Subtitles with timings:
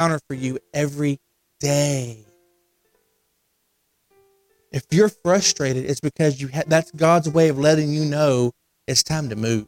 [0.00, 1.18] encounter for you every
[1.60, 2.24] day.
[4.72, 8.52] If you're frustrated, it's because you ha- that's God's way of letting you know
[8.86, 9.66] it's time to move.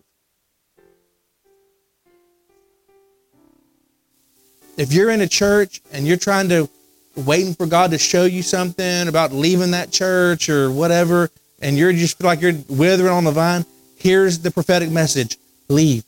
[4.79, 6.69] If you're in a church and you're trying to
[7.14, 11.28] waiting for God to show you something about leaving that church or whatever,
[11.60, 15.37] and you're just like you're withering on the vine, here's the prophetic message:
[15.69, 16.05] leave.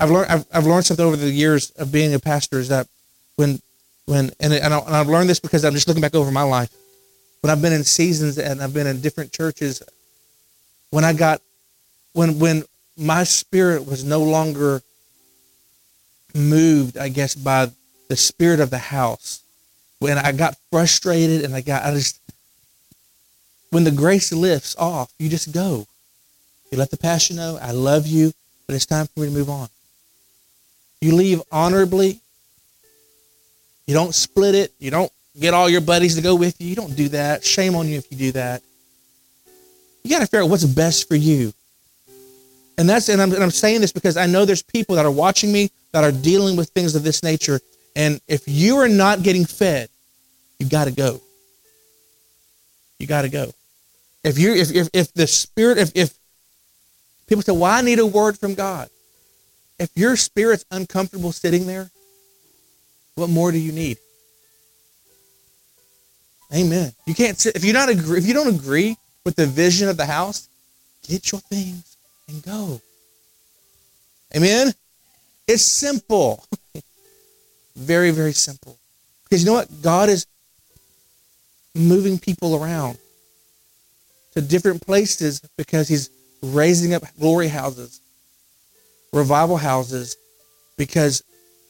[0.00, 2.88] I've learned I've, I've learned something over the years of being a pastor is that
[3.36, 3.60] when
[4.06, 6.42] when and, and, I, and I've learned this because I'm just looking back over my
[6.42, 6.74] life.
[7.42, 9.82] When I've been in seasons and I've been in different churches
[10.90, 11.42] when I got
[12.14, 12.64] when when
[12.96, 14.80] my spirit was no longer
[16.34, 17.70] moved I guess by
[18.08, 19.42] the spirit of the house
[19.98, 22.18] when I got frustrated and I got I just
[23.68, 25.86] when the grace lifts off you just go.
[26.72, 28.32] You let the passion know I love you
[28.66, 29.68] but it's time for me to move on
[31.00, 32.20] you leave honorably.
[33.86, 34.72] You don't split it.
[34.78, 36.68] You don't get all your buddies to go with you.
[36.68, 37.44] You don't do that.
[37.44, 38.62] Shame on you if you do that.
[40.04, 41.52] You got to figure out what's best for you.
[42.78, 45.10] And that's and I'm, and I'm saying this because I know there's people that are
[45.10, 47.60] watching me that are dealing with things of this nature.
[47.96, 49.88] And if you are not getting fed,
[50.58, 51.20] you got to go.
[52.98, 53.52] You got to go.
[54.22, 56.14] If you if, if if the spirit if if
[57.26, 58.88] people say, "Well, I need a word from God,"
[59.80, 61.90] If your spirit's uncomfortable sitting there,
[63.14, 63.96] what more do you need?
[66.54, 66.92] Amen.
[67.06, 69.96] You can't sit if you not agree if you don't agree with the vision of
[69.96, 70.50] the house,
[71.08, 71.96] get your things
[72.28, 72.82] and go.
[74.36, 74.74] Amen.
[75.48, 76.44] It's simple.
[77.76, 78.76] very, very simple.
[79.24, 79.80] Because you know what?
[79.80, 80.26] God is
[81.74, 82.98] moving people around
[84.34, 86.10] to different places because He's
[86.42, 88.00] raising up glory houses
[89.12, 90.16] revival houses
[90.76, 91.22] because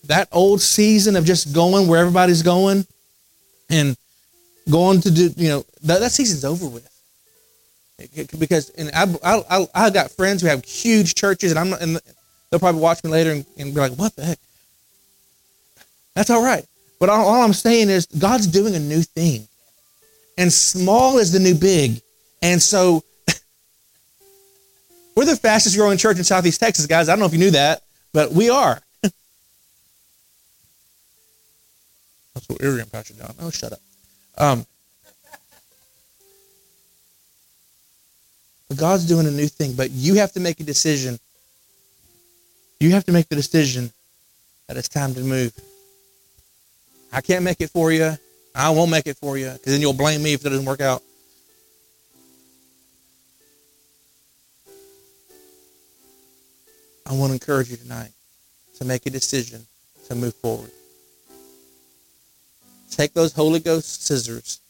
[0.04, 2.86] that old season of just going where everybody's going
[3.68, 3.96] and
[4.70, 6.86] going to do, you know, that, that season's over with.
[8.38, 12.00] Because and I, I, I got friends who have huge churches, and I'm not, and
[12.50, 14.38] they'll probably watch me later and, and be like, "What the heck?"
[16.14, 16.64] That's all right.
[16.98, 19.46] But all, all I'm saying is God's doing a new thing,
[20.38, 22.00] and small is the new big,
[22.40, 23.04] and so
[25.20, 27.10] we're the fastest growing church in Southeast Texas, guys.
[27.10, 27.82] I don't know if you knew that,
[28.14, 28.80] but we are.
[29.02, 29.12] That's
[32.48, 33.34] what Arian Pastor John.
[33.38, 33.80] Oh, shut up.
[34.38, 34.64] Um,
[38.70, 41.18] but God's doing a new thing, but you have to make a decision.
[42.78, 43.92] You have to make the decision
[44.68, 45.52] that it's time to move.
[47.12, 48.16] I can't make it for you.
[48.54, 50.80] I won't make it for you because then you'll blame me if it doesn't work
[50.80, 51.02] out.
[57.10, 58.12] I want to encourage you tonight
[58.78, 59.66] to make a decision
[60.06, 60.70] to move forward.
[62.88, 64.60] Take those Holy Ghost scissors,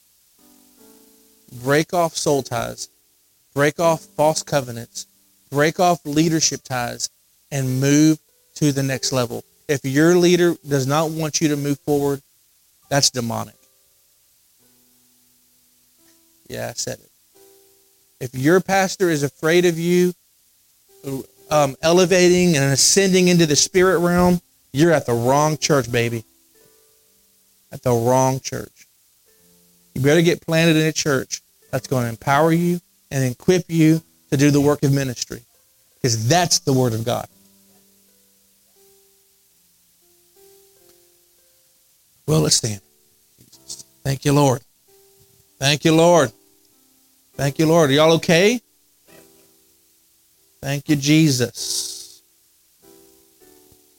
[1.62, 2.88] break off soul ties,
[3.52, 5.06] break off false covenants,
[5.50, 7.10] break off leadership ties,
[7.52, 8.18] and move
[8.54, 9.44] to the next level.
[9.68, 12.22] If your leader does not want you to move forward,
[12.88, 13.56] that's demonic.
[16.48, 17.10] Yeah, I said it.
[18.18, 20.14] If your pastor is afraid of you,
[21.50, 24.40] um, elevating and ascending into the spirit realm,
[24.72, 26.24] you're at the wrong church, baby.
[27.72, 28.86] At the wrong church.
[29.94, 34.02] You better get planted in a church that's going to empower you and equip you
[34.30, 35.42] to do the work of ministry.
[35.96, 37.26] Because that's the Word of God.
[42.26, 42.80] Well, let's stand.
[44.04, 44.62] Thank you, Lord.
[45.58, 46.32] Thank you, Lord.
[47.34, 47.90] Thank you, Lord.
[47.90, 48.60] Are y'all okay?
[50.62, 52.22] Thank you, Jesus.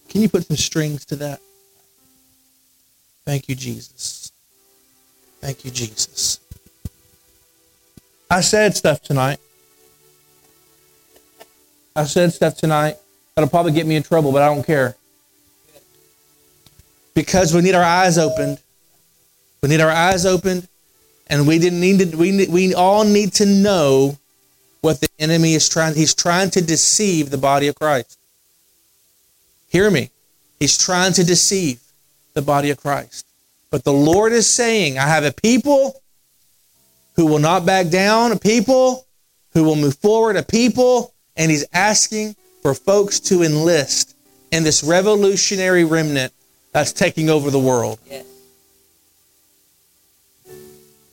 [0.09, 1.39] Can you put some strings to that?
[3.25, 4.31] Thank you, Jesus.
[5.39, 6.39] Thank you, Jesus.
[8.29, 9.39] I said stuff tonight.
[11.95, 12.97] I said stuff tonight
[13.35, 14.95] that'll probably get me in trouble, but I don't care.
[17.13, 18.59] Because we need our eyes opened.
[19.61, 20.67] We need our eyes opened,
[21.27, 24.17] and we didn't need to, we, we all need to know
[24.81, 28.17] what the enemy is trying he's trying to deceive the body of Christ.
[29.69, 30.09] Hear me.
[30.59, 31.79] He's trying to deceive
[32.33, 33.25] the body of Christ.
[33.69, 36.01] But the Lord is saying, I have a people
[37.15, 39.05] who will not back down, a people
[39.53, 44.15] who will move forward, a people, and he's asking for folks to enlist
[44.51, 46.33] in this revolutionary remnant
[46.73, 47.99] that's taking over the world.
[48.09, 48.25] Yes.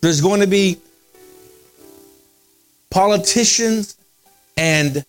[0.00, 0.78] There's going to be
[2.90, 3.96] politicians
[4.56, 5.05] and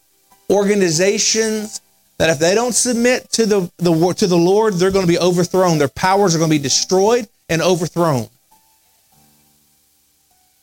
[0.49, 1.81] organizations
[2.17, 5.19] that if they don't submit to the, the to the Lord, they're going to be
[5.19, 5.77] overthrown.
[5.77, 8.27] Their powers are going to be destroyed and overthrown.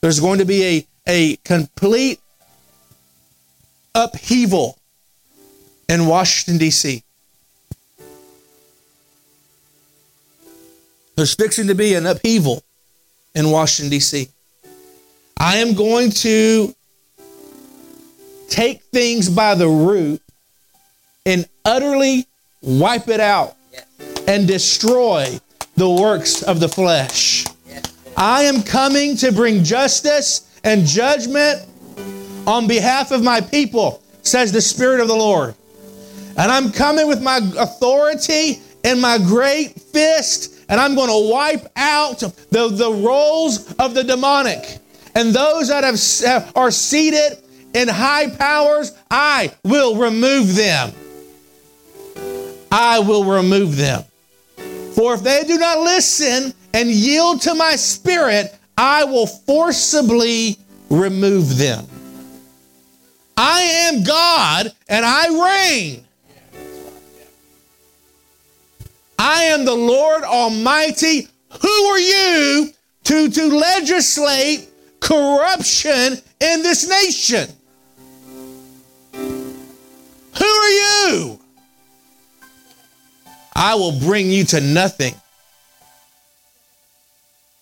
[0.03, 2.21] There's going to be a, a complete
[3.95, 4.79] upheaval
[5.89, 7.03] in Washington, D.C.
[11.17, 12.63] There's fixing to be an upheaval
[13.35, 14.29] in Washington, D.C.
[15.39, 16.75] I am going to
[18.48, 20.22] take things by the root
[21.25, 22.26] and utterly
[22.62, 23.56] wipe it out
[24.28, 25.38] and destroy
[25.76, 27.44] the works of the flesh.
[28.16, 31.66] I am coming to bring justice and judgment
[32.46, 35.54] on behalf of my people, says the Spirit of the Lord.
[36.38, 41.66] And I'm coming with my authority and my great fist, and I'm going to wipe
[41.76, 44.78] out the, the rolls of the demonic.
[45.14, 47.38] And those that have, are seated
[47.76, 50.93] in high powers, I will remove them.
[52.73, 54.02] I will remove them.
[54.94, 60.56] For if they do not listen and yield to my spirit, I will forcibly
[60.88, 61.87] remove them.
[63.37, 66.06] I am God and I reign.
[69.19, 71.29] I am the Lord Almighty.
[71.61, 72.70] Who are you
[73.05, 74.70] to, to legislate
[75.00, 77.50] corruption in this nation?
[80.38, 81.41] Who are you?
[83.55, 85.15] I will bring you to nothing.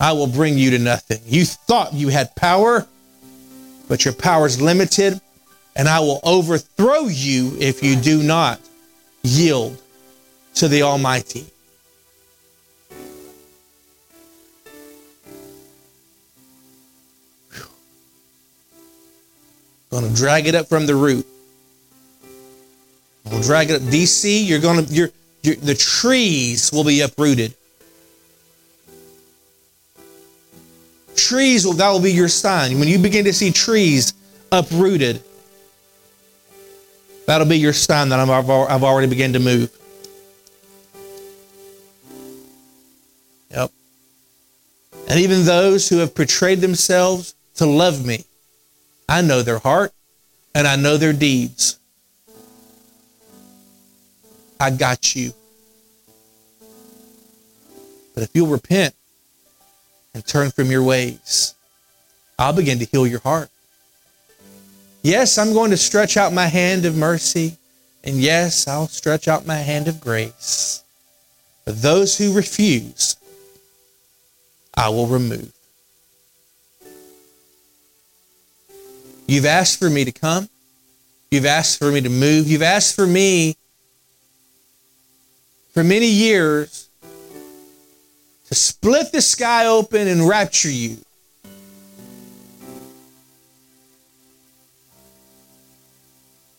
[0.01, 1.21] I will bring you to nothing.
[1.25, 2.87] You thought you had power,
[3.89, 5.21] but your power is limited,
[5.77, 8.61] and I will overthrow you if you do not
[9.23, 9.81] yield
[10.57, 11.47] to the Almighty.
[19.91, 21.25] Going to drag it up from the root.
[23.31, 23.83] We'll drag it up.
[23.83, 25.11] DC, you're to, you're,
[25.43, 27.55] you're, the trees will be uprooted.
[31.17, 32.79] Trees will, that will be your sign.
[32.79, 34.13] When you begin to see trees
[34.53, 35.23] uprooted,
[37.27, 39.71] that'll be your sign that i have already begun to move.
[43.51, 43.71] Yep.
[45.09, 48.25] And even those who have portrayed themselves to love me,
[49.09, 49.93] I know their heart
[50.55, 51.79] and I know their deeds.
[54.65, 55.31] I got you.
[58.15, 58.95] But if you'll repent
[60.15, 61.55] and turn from your ways,
[62.39, 63.51] I'll begin to heal your heart.
[65.03, 67.59] Yes, I'm going to stretch out my hand of mercy.
[68.05, 70.83] And yes, I'll stretch out my hand of grace.
[71.67, 73.17] But those who refuse,
[74.75, 75.53] I will remove.
[79.27, 80.49] You've asked for me to come.
[81.31, 82.49] You've asked for me to move.
[82.49, 83.59] You've asked for me
[85.75, 86.89] for many years
[88.47, 90.99] to split the sky open and rapture you.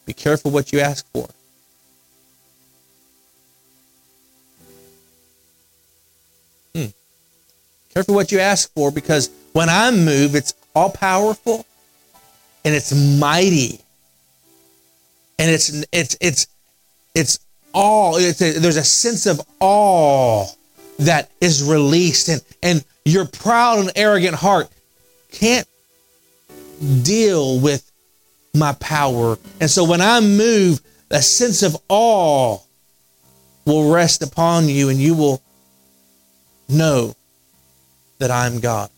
[0.06, 1.28] Be careful what you ask for.
[6.76, 6.88] Hmm.
[7.94, 11.66] Careful what you ask for because when I move, it's all powerful
[12.66, 13.80] and it's mighty.
[15.40, 16.48] And it's it's it's
[17.14, 17.45] it's
[17.76, 20.48] all it's a, there's a sense of awe
[21.00, 24.70] that is released and and your proud and arrogant heart
[25.32, 25.68] can't
[27.04, 27.92] deal with
[28.56, 29.38] my power.
[29.60, 32.60] And so when I move, a sense of awe
[33.66, 35.42] will rest upon you and you will
[36.70, 37.14] know
[38.20, 38.90] that I'm God.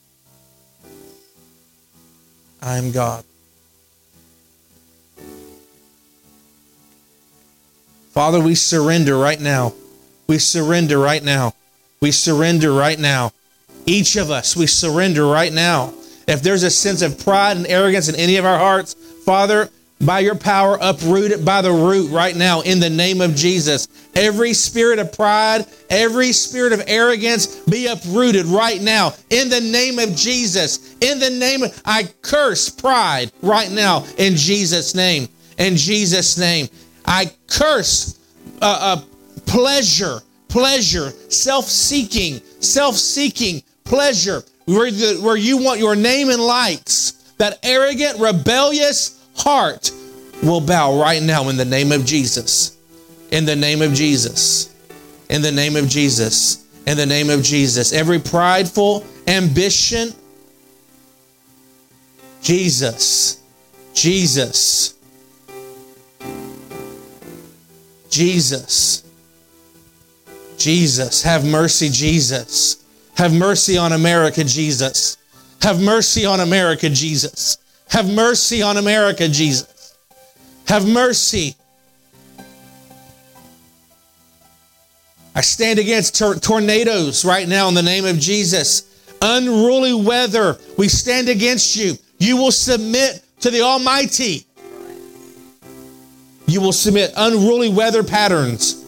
[2.61, 3.23] I'm God.
[8.17, 9.75] Father, we surrender right now.
[10.25, 11.53] We surrender right now.
[12.01, 13.31] We surrender right now.
[13.85, 15.93] Each of us, we surrender right now.
[16.27, 19.69] If there's a sense of pride and arrogance in any of our hearts, Father,
[20.01, 23.87] by your power, uproot it by the root right now in the name of Jesus.
[24.15, 29.99] Every spirit of pride, every spirit of arrogance be uprooted right now in the name
[29.99, 30.95] of Jesus.
[31.01, 35.29] In the name of, I curse pride right now in Jesus' name.
[35.59, 36.67] In Jesus' name.
[37.07, 38.19] I curse
[38.61, 39.01] uh, uh,
[39.45, 46.39] pleasure, pleasure, self seeking, self seeking pleasure, where, the, where you want your name in
[46.39, 47.13] lights.
[47.37, 49.91] That arrogant, rebellious heart
[50.43, 52.77] will bow right now in the name of Jesus.
[53.31, 54.75] In the name of Jesus.
[55.29, 56.65] In the name of Jesus.
[56.85, 57.93] In the name of Jesus.
[57.93, 60.13] Every prideful ambition,
[62.41, 63.41] Jesus.
[63.93, 64.96] Jesus.
[68.09, 69.03] Jesus.
[70.57, 71.21] Jesus.
[71.23, 72.83] Have mercy, Jesus.
[73.15, 75.17] Have mercy on America, Jesus.
[75.61, 77.57] Have mercy on America, Jesus.
[77.89, 79.95] Have mercy on America, Jesus.
[80.67, 81.55] Have mercy.
[85.35, 88.83] I stand against tor- tornadoes right now in the name of Jesus.
[89.21, 91.95] Unruly weather, we stand against you.
[92.17, 94.46] You will submit to the Almighty.
[96.47, 98.85] You will submit unruly weather patterns.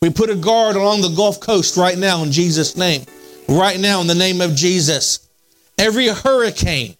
[0.00, 3.04] We put a guard along the Gulf Coast right now in Jesus' name.
[3.48, 5.28] Right now in the name of Jesus.
[5.78, 6.96] Every hurricane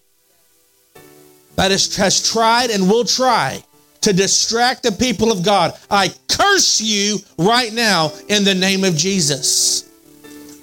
[1.55, 3.63] that is, has tried and will try
[4.01, 8.95] to distract the people of God, I curse you right now in the name of
[8.95, 9.89] Jesus.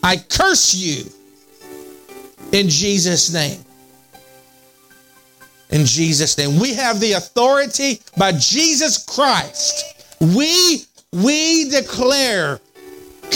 [0.03, 1.05] I curse you
[2.53, 3.65] in Jesus' name
[5.71, 6.59] in Jesus' name.
[6.59, 10.05] We have the authority by Jesus Christ.
[10.21, 12.61] We we declare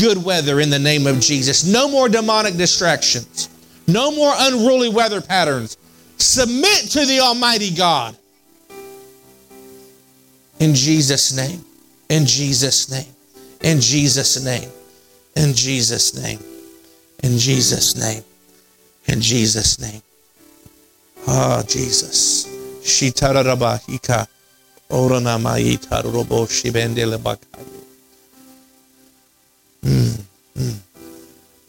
[0.00, 1.64] good weather in the name of Jesus.
[1.64, 3.48] No more demonic distractions.
[3.86, 5.76] No more unruly weather patterns.
[6.18, 8.16] Submit to the Almighty God.
[10.60, 11.64] In Jesus' name.
[12.08, 13.12] In Jesus' name.
[13.62, 14.70] In Jesus' name.
[15.36, 16.38] In Jesus' name.
[17.22, 18.22] In Jesus' name.
[19.06, 20.02] In Jesus' name.
[21.26, 22.46] Ah, Jesus.
[22.82, 24.26] Shitarabahika.
[24.90, 27.64] Oranamaita robo shibendele bakaye.
[29.82, 30.20] Mm,
[30.56, 30.76] mm.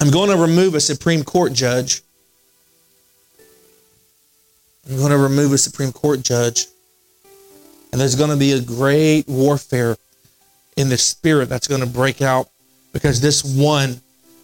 [0.01, 2.01] I'm going to remove a Supreme Court judge.
[4.89, 6.67] I'm going to remove a Supreme Court judge.
[7.91, 9.97] And there's going to be a great warfare
[10.75, 12.50] in the spirit that's going to break out
[12.91, 14.01] because this one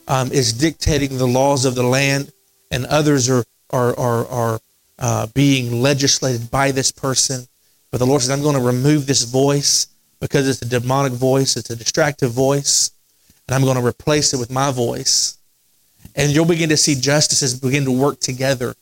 [0.08, 2.32] um, is dictating the laws of the land,
[2.72, 4.60] and others are are are, are
[5.02, 7.48] uh, being legislated by this person.
[7.90, 9.88] But the Lord says, I'm going to remove this voice
[10.20, 12.92] because it's a demonic voice, it's a distractive voice,
[13.48, 15.38] and I'm going to replace it with my voice.
[16.16, 18.76] And you'll begin to see justices begin to work together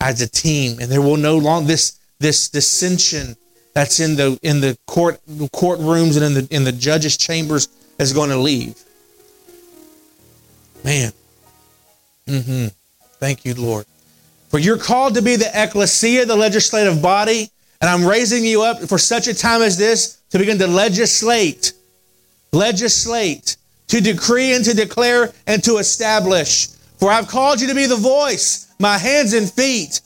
[0.00, 3.36] as a team, and there will no longer this this dissension
[3.74, 5.20] that's in the in the court
[5.52, 7.68] courtrooms and in the in the judges' chambers
[7.98, 8.80] is going to leave.
[10.82, 11.12] Man.
[12.26, 12.66] Mm-hmm.
[13.18, 13.86] Thank you, Lord.
[14.54, 18.78] For you're called to be the ecclesia, the legislative body, and I'm raising you up
[18.88, 21.72] for such a time as this to begin to legislate,
[22.52, 23.56] legislate,
[23.88, 26.68] to decree and to declare and to establish.
[26.98, 30.00] For I've called you to be the voice, my hands and feet.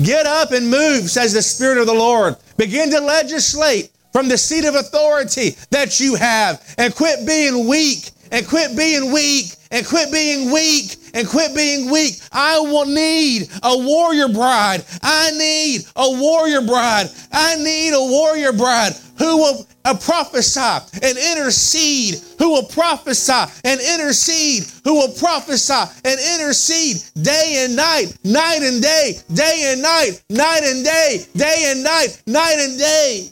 [0.00, 2.36] Get up and move, says the Spirit of the Lord.
[2.56, 8.12] Begin to legislate from the seat of authority that you have and quit being weak
[8.30, 12.14] and quit being weak and quit being weak and quit being weak.
[12.32, 14.84] I will need a warrior bride.
[15.02, 17.08] I need a warrior bride.
[17.32, 20.60] I need a warrior bride who will prophesy
[21.02, 28.16] and intercede, who will prophesy and intercede, who will prophesy and intercede day and night,
[28.24, 33.30] night and day, day and night, night and day, day and night, night and day.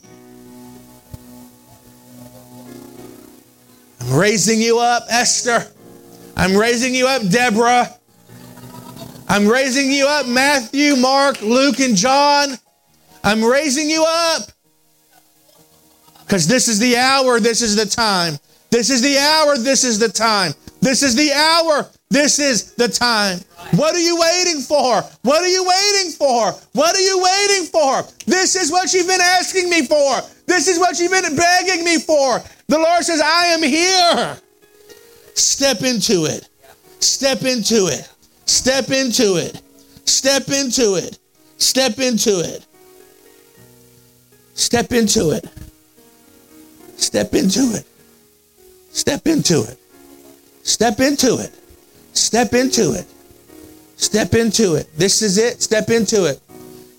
[4.07, 5.67] I'm raising you up, Esther.
[6.37, 7.89] I'm raising you up, Deborah.
[9.29, 12.51] I'm raising you up, Matthew, Mark, Luke, and John.
[13.25, 14.43] I'm raising you up.
[16.21, 18.39] Because this is the hour, this is the time.
[18.71, 20.53] This is the hour, this is the time.
[20.81, 23.41] This is the hour, this is the time.
[23.75, 25.03] What are you waiting for?
[25.23, 26.53] What are you waiting for?
[26.75, 28.05] What are you waiting for?
[28.27, 30.21] This is what you've been asking me for.
[30.47, 32.41] This is what you've been begging me for.
[32.69, 34.37] The Lord says, I am here.
[35.35, 36.49] Step into it.
[37.01, 38.09] Step into it.
[38.47, 39.61] Step into it.
[40.05, 41.19] Step into it.
[41.59, 42.67] Step into it.
[44.55, 45.45] Step into it.
[46.97, 47.85] Step into it.
[48.89, 49.77] Step into it.
[50.63, 51.53] Step into it.
[52.15, 53.07] Step into it.
[53.97, 54.89] Step into it.
[54.97, 55.63] This is it.
[55.63, 56.41] Step into it.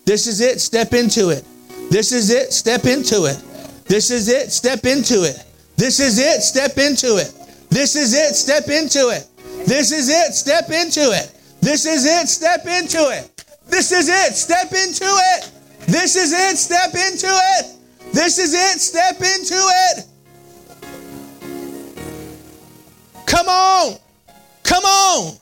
[0.06, 0.62] This is it.
[0.62, 1.44] Step into it.
[1.90, 2.54] This is it.
[2.54, 3.38] Step into it.
[3.86, 4.52] This is it.
[4.52, 5.44] Step into it.
[5.78, 6.42] This is it.
[6.42, 7.32] Step into it.
[7.70, 8.36] This is it.
[8.36, 9.28] Step into it.
[9.66, 10.34] This is it.
[10.34, 11.32] Step into it.
[11.62, 12.28] This is it.
[12.28, 13.32] Step into it.
[13.68, 14.36] This is it.
[14.36, 15.52] Step into it.
[15.88, 16.58] This is it.
[16.58, 17.78] Step into it.
[18.12, 18.82] This is it.
[18.82, 20.06] Step into it.
[23.28, 23.98] Come on.
[24.64, 25.38] Come on.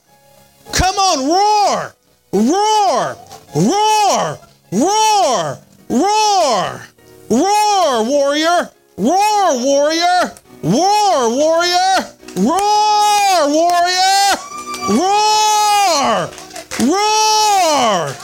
[0.72, 1.28] Come on.
[1.28, 1.94] Roar.
[2.32, 3.16] Roar.
[3.54, 4.38] Roar.
[4.72, 5.58] Roar.
[5.88, 6.82] Roar.
[7.28, 8.70] Roar, warrior.
[8.98, 10.32] Roar, warrior.
[10.62, 12.16] Roar, warrior.
[12.36, 14.36] Roar, warrior!
[14.88, 16.30] Roar!
[16.80, 18.14] Roar!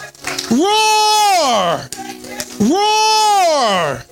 [0.51, 1.89] Roar!
[2.61, 4.03] Roar!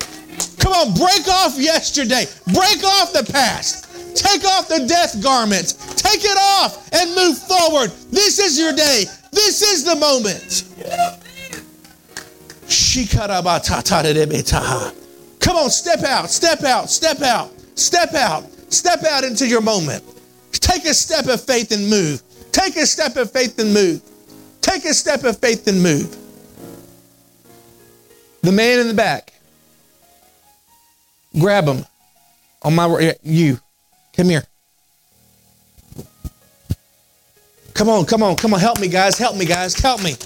[0.58, 2.26] Come on, break off yesterday.
[2.52, 3.86] Break off the past.
[4.16, 5.74] Take off the death garments.
[5.94, 7.90] Take it off and move forward.
[8.10, 9.04] This is your day.
[9.32, 10.64] This is the moment.
[15.40, 20.04] Come on, step out, step out, step out, step out, step out into your moment.
[20.52, 22.23] Take a step of faith and move.
[22.52, 24.02] Take a step of faith and move.
[24.61, 26.16] Take a step of faith and move.
[28.42, 29.32] The man in the back.
[31.38, 31.85] Grab him.
[32.62, 33.59] On my you.
[34.14, 34.44] Come here.
[37.73, 38.61] Come on, come on, come on.
[38.61, 39.16] Help me, guys.
[39.16, 39.75] Help me, guys.
[39.75, 40.16] Help me.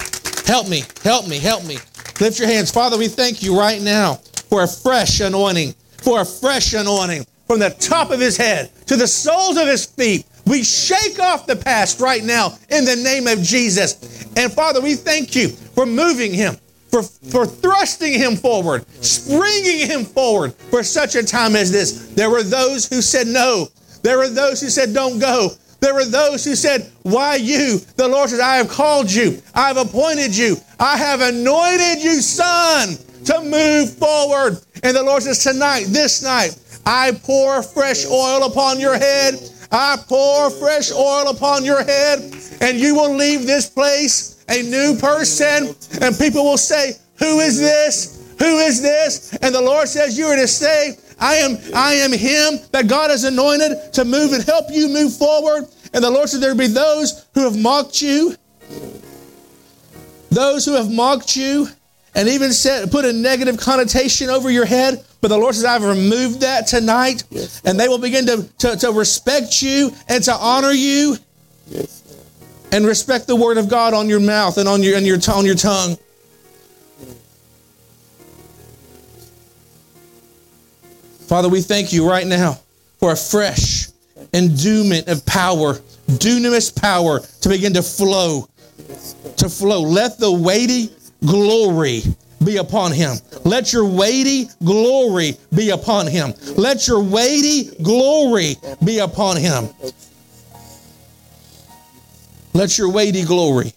[0.45, 0.83] Help me.
[1.03, 1.39] Help me.
[1.39, 1.77] Help me.
[2.19, 2.71] Lift your hands.
[2.71, 4.19] Father, we thank you right now
[4.55, 8.95] for a fresh anointing, for a fresh anointing from the top of his head to
[8.95, 10.25] the soles of his feet.
[10.45, 14.25] We shake off the past right now in the name of Jesus.
[14.37, 16.55] And Father, we thank you for moving him,
[16.89, 22.13] for, for thrusting him forward, springing him forward for such a time as this.
[22.13, 23.67] There were those who said no.
[24.03, 25.49] There were those who said, don't go.
[25.81, 27.79] There were those who said, Why you?
[27.97, 32.21] The Lord said, I have called you, I have appointed you, I have anointed you,
[32.21, 32.95] son,
[33.25, 34.59] to move forward.
[34.83, 39.35] And the Lord says, Tonight, this night, I pour fresh oil upon your head.
[39.71, 42.19] I pour fresh oil upon your head,
[42.61, 45.75] and you will leave this place a new person.
[46.01, 48.35] And people will say, Who is this?
[48.39, 49.33] Who is this?
[49.41, 53.09] And the Lord says, You are to say, I am, I am him that God
[53.09, 55.65] has anointed to move and help you move forward.
[55.93, 58.35] And the Lord said, There be those who have mocked you,
[60.29, 61.67] those who have mocked you,
[62.15, 65.03] and even said, put a negative connotation over your head.
[65.21, 68.75] But the Lord says, I've removed that tonight, yes, and they will begin to, to,
[68.77, 71.17] to, respect you and to honor you.
[71.67, 72.01] Yes,
[72.71, 75.45] and respect the word of God on your mouth and on your, and your, on
[75.45, 75.97] your tongue.
[81.27, 82.59] Father, we thank you right now
[82.99, 83.87] for a fresh
[84.33, 85.75] endowment of power,
[86.07, 88.47] dunamis power to begin to flow,
[89.37, 89.81] to flow.
[89.81, 90.91] Let the weighty
[91.23, 92.01] glory
[92.43, 93.17] be upon him.
[93.43, 96.33] Let your weighty glory be upon him.
[96.57, 99.69] Let your weighty glory be upon him.
[102.53, 103.73] Let your weighty glory,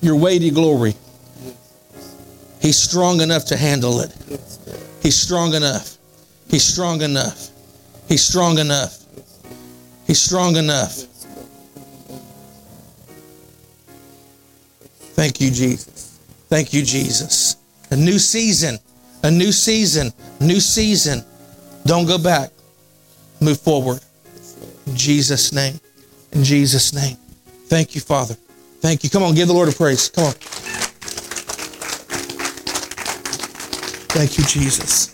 [0.00, 0.94] your weighty glory,
[2.62, 4.10] he's strong enough to handle it.
[5.02, 5.98] He's strong enough.
[6.48, 7.48] He's strong enough.
[8.08, 9.04] He's strong enough.
[10.06, 11.04] He's strong enough.
[15.20, 16.18] Thank you, Jesus.
[16.48, 17.56] Thank you, Jesus.
[17.90, 18.78] A new season.
[19.22, 20.14] A new season.
[20.40, 21.22] New season.
[21.84, 22.50] Don't go back.
[23.38, 24.00] Move forward.
[24.86, 25.78] In Jesus' name.
[26.32, 27.18] In Jesus' name.
[27.66, 28.32] Thank you, Father.
[28.80, 29.10] Thank you.
[29.10, 30.08] Come on, give the Lord a praise.
[30.08, 30.32] Come on.
[34.16, 35.08] Thank you, Jesus.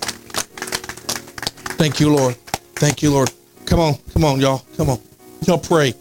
[1.80, 2.36] Thank you, Lord.
[2.76, 3.32] Thank you, Lord.
[3.64, 4.62] Come on, come on, y'all.
[4.76, 5.00] Come on.
[5.48, 5.94] Y'all pray.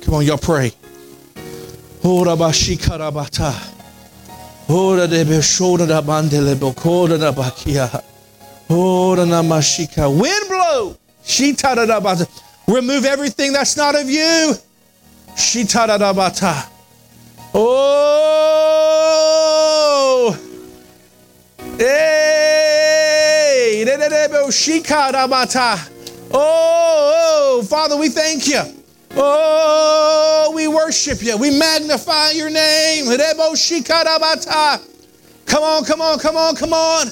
[0.00, 0.72] Come on, y'all pray.
[2.02, 3.52] Ora bashikarabata.
[4.68, 8.02] Ora de beshoda da bandele bokoda da bakia.
[8.70, 10.08] Ora namashika.
[10.08, 10.96] Wind blow.
[11.24, 12.26] Shitara da bata.
[12.66, 14.54] Remove everything that's not of you.
[15.34, 16.66] Shitara da bata.
[17.52, 18.36] Oh.
[21.78, 22.10] Hey.
[26.32, 28.79] Oh, oh, oh, Father, we thank you.
[29.12, 31.36] Oh, we worship you.
[31.36, 33.06] We magnify your name.
[35.46, 37.08] Come on, come on, come on, come on.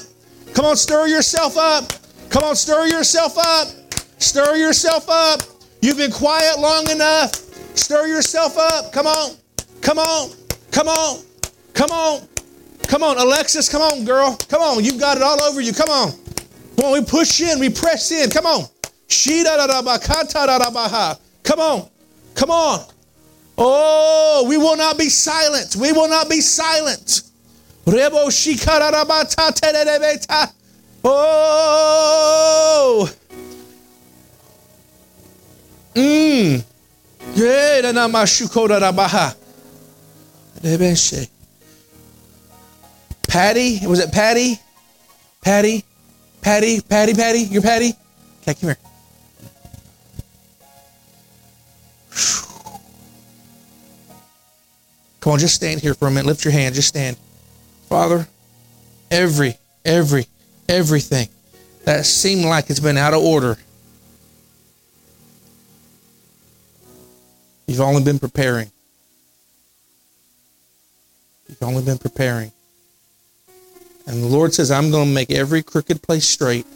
[0.54, 1.92] Come on, stir yourself up.
[2.30, 3.68] Come on, stir yourself up.
[4.18, 5.42] Stir yourself up.
[5.80, 7.32] You've been quiet long enough.
[7.76, 8.92] Stir yourself up.
[8.92, 9.37] Come on.
[9.80, 10.30] Come on.
[10.70, 11.22] Come on.
[11.74, 12.28] Come on.
[12.87, 13.68] Come on, Alexis.
[13.68, 14.37] Come on, girl.
[14.48, 14.84] Come on.
[14.84, 15.72] You've got it all over you.
[15.72, 16.12] Come on.
[16.76, 18.30] Come on, we push in, we press in.
[18.30, 18.64] Come on.
[21.48, 21.88] Come on.
[22.34, 22.84] Come on.
[23.56, 25.76] Oh, we will not be silent.
[25.76, 27.22] We will not be silent.
[31.02, 31.90] Oh.
[35.94, 36.62] Mmm.
[43.26, 44.61] Patty, was it Patty?
[45.40, 45.82] Patty?
[46.42, 47.94] Patty, Patty, Patty, you're Patty?
[48.42, 48.88] Okay, come here.
[55.20, 56.26] Come on, just stand here for a minute.
[56.26, 56.74] Lift your hand.
[56.74, 57.16] Just stand.
[57.88, 58.26] Father,
[59.11, 60.26] every, every,
[60.68, 61.28] everything
[61.85, 63.57] that seemed like it's been out of order,
[67.66, 68.70] you've only been preparing.
[71.48, 72.52] You've only been preparing.
[74.07, 76.66] And the Lord says, I'm going to make every crooked place straight.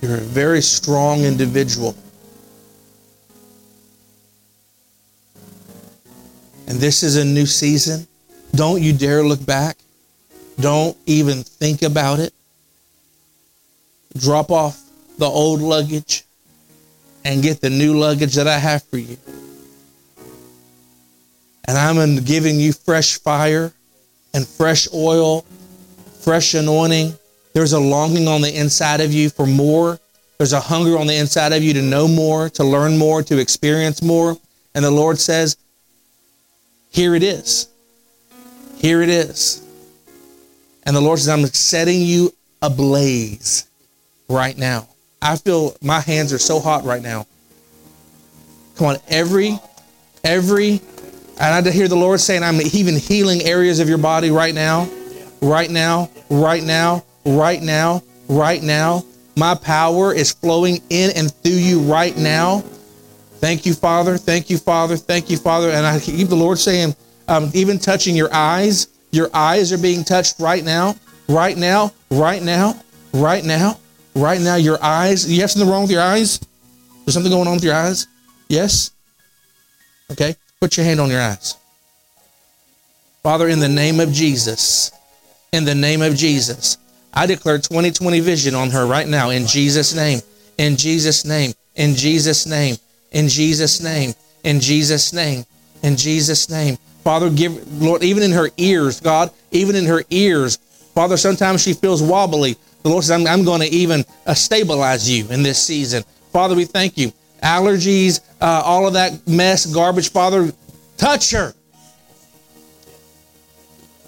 [0.00, 1.94] You're a very strong individual.
[6.68, 8.06] And this is a new season.
[8.54, 9.78] Don't you dare look back.
[10.60, 12.32] Don't even think about it.
[14.16, 14.80] Drop off
[15.18, 16.24] the old luggage
[17.24, 19.16] and get the new luggage that I have for you.
[21.66, 23.72] And I'm giving you fresh fire
[24.32, 25.44] and fresh oil,
[26.20, 27.14] fresh anointing.
[27.58, 29.98] There's a longing on the inside of you for more.
[30.38, 33.38] There's a hunger on the inside of you to know more, to learn more, to
[33.38, 34.36] experience more.
[34.76, 35.56] And the Lord says,
[36.90, 37.66] Here it is.
[38.76, 39.60] Here it is.
[40.84, 43.68] And the Lord says, I'm setting you ablaze
[44.28, 44.86] right now.
[45.20, 47.26] I feel my hands are so hot right now.
[48.76, 49.58] Come on, every,
[50.22, 50.80] every,
[51.40, 54.88] and I hear the Lord saying, I'm even healing areas of your body right now,
[55.40, 59.04] right now, right now, right now, right now.
[59.36, 62.60] My power is flowing in and through you right now.
[63.40, 64.18] Thank you, Father.
[64.18, 64.96] Thank you, Father.
[64.96, 65.70] Thank you, Father.
[65.70, 66.96] And I keep the Lord saying,
[67.28, 68.88] um, even touching your eyes.
[69.12, 70.96] Your eyes are being touched right now,
[71.28, 73.78] right now, right now, right now,
[74.14, 74.56] right now.
[74.56, 75.30] Your eyes.
[75.30, 76.40] You have something wrong with your eyes?
[77.04, 78.06] There's something going on with your eyes?
[78.48, 78.90] Yes?
[80.10, 80.34] Okay.
[80.60, 81.56] Put your hand on your eyes.
[83.22, 84.90] Father, in the name of Jesus,
[85.52, 86.76] in the name of Jesus,
[87.12, 90.20] I declare 2020 vision on her right now in Jesus' name,
[90.58, 92.76] in Jesus' name, in Jesus' name,
[93.12, 95.44] in Jesus' name, in Jesus' name,
[95.82, 96.76] in Jesus' name.
[97.04, 100.56] Father, give, Lord, even in her ears, God, even in her ears,
[100.94, 102.56] Father, sometimes she feels wobbly.
[102.82, 106.04] The Lord says, I'm, I'm going to even uh, stabilize you in this season.
[106.32, 107.12] Father, we thank you.
[107.42, 110.52] Allergies, uh, all of that mess, garbage, Father,
[110.96, 111.54] touch her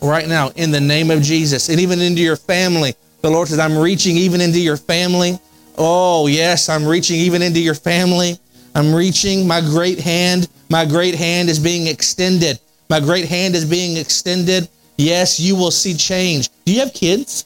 [0.02, 2.94] right now in the name of Jesus and even into your family.
[3.22, 5.38] The Lord says, I'm reaching even into your family.
[5.76, 8.38] Oh, yes, I'm reaching even into your family.
[8.74, 9.46] I'm reaching.
[9.46, 12.58] My great hand, my great hand is being extended.
[12.88, 14.68] My great hand is being extended.
[14.96, 16.50] Yes, you will see change.
[16.64, 17.44] Do you have kids?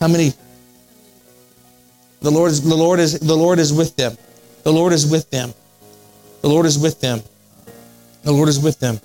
[0.00, 0.32] How many?
[2.20, 4.16] The Lord is the Lord is the Lord is with them.
[4.64, 5.54] The Lord is with them.
[6.42, 7.20] The Lord is with them.
[8.22, 9.00] The Lord is with them.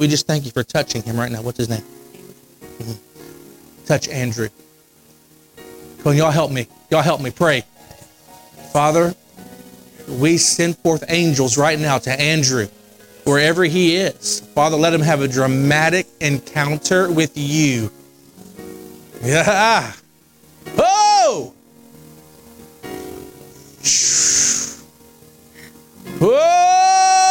[0.00, 1.42] We just thank you for touching him right now.
[1.42, 1.82] What's his name?
[1.82, 3.84] Mm-hmm.
[3.84, 4.48] Touch Andrew.
[5.98, 6.68] Come on, y'all help me.
[6.90, 7.30] Y'all help me.
[7.30, 7.64] Pray.
[8.72, 9.14] Father,
[10.08, 12.68] we send forth angels right now to Andrew,
[13.24, 14.40] wherever he is.
[14.54, 17.92] Father, let him have a dramatic encounter with you.
[19.22, 19.92] Yeah.
[20.78, 21.52] Oh!
[26.18, 27.29] Whoa!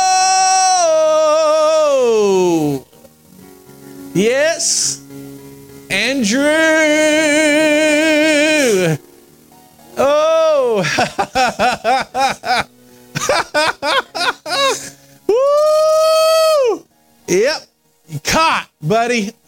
[4.20, 5.00] Yes.
[5.90, 6.44] Andrew.
[9.98, 10.84] Oh.
[15.30, 16.86] Woo!
[17.30, 17.62] Yep.
[18.26, 19.32] Caught, buddy.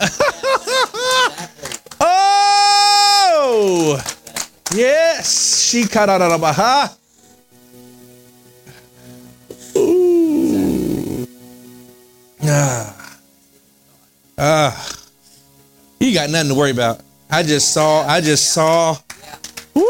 [1.99, 4.01] oh.
[4.73, 5.65] Yes.
[5.65, 6.95] She caught out of baha.
[9.75, 11.27] Ooh.
[12.43, 13.00] Ah.
[14.43, 14.97] Ah.
[15.99, 17.01] You got nothing to worry about.
[17.29, 18.97] I just saw, I just saw.
[19.75, 19.85] Woo.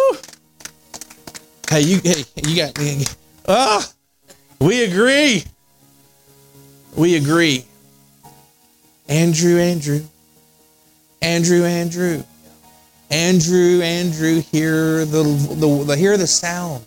[1.70, 2.78] Hey, you hey, you got
[3.48, 3.90] ah.
[4.60, 5.46] We agree.
[6.98, 7.66] We agree.
[9.08, 10.02] Andrew, Andrew.
[11.22, 12.24] Andrew, Andrew.
[13.10, 16.86] Andrew, Andrew, hear the, the, the hear the sound.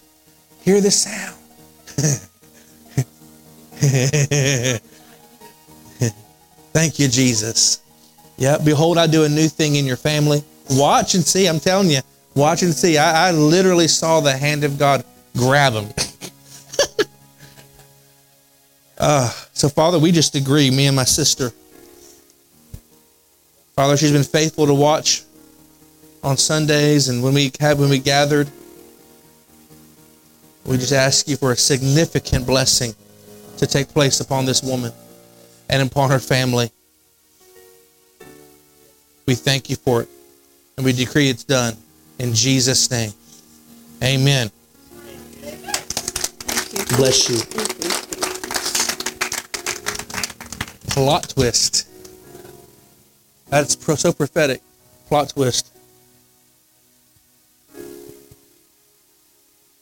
[0.60, 1.40] Hear the sound.
[6.74, 7.80] Thank you, Jesus.
[8.36, 10.42] Yeah, behold, I do a new thing in your family.
[10.70, 11.46] Watch and see.
[11.46, 12.00] I'm telling you,
[12.34, 12.98] watch and see.
[12.98, 15.04] I, I literally saw the hand of God
[15.36, 15.94] grab him.
[18.98, 21.52] uh, so, Father, we just agree, me and my sister.
[23.76, 25.22] Father, she's been faithful to watch
[26.24, 28.50] on Sundays and when we have when we gathered.
[30.66, 32.96] We just ask you for a significant blessing
[33.58, 34.92] to take place upon this woman
[35.68, 36.70] and upon her family.
[39.26, 40.08] We thank you for it.
[40.76, 41.76] And we decree it's done.
[42.18, 43.12] In Jesus' name.
[44.02, 44.50] Amen.
[46.96, 47.38] Bless you.
[50.90, 51.88] Plot twist.
[53.48, 54.60] That's so prophetic.
[55.06, 55.72] Plot twist.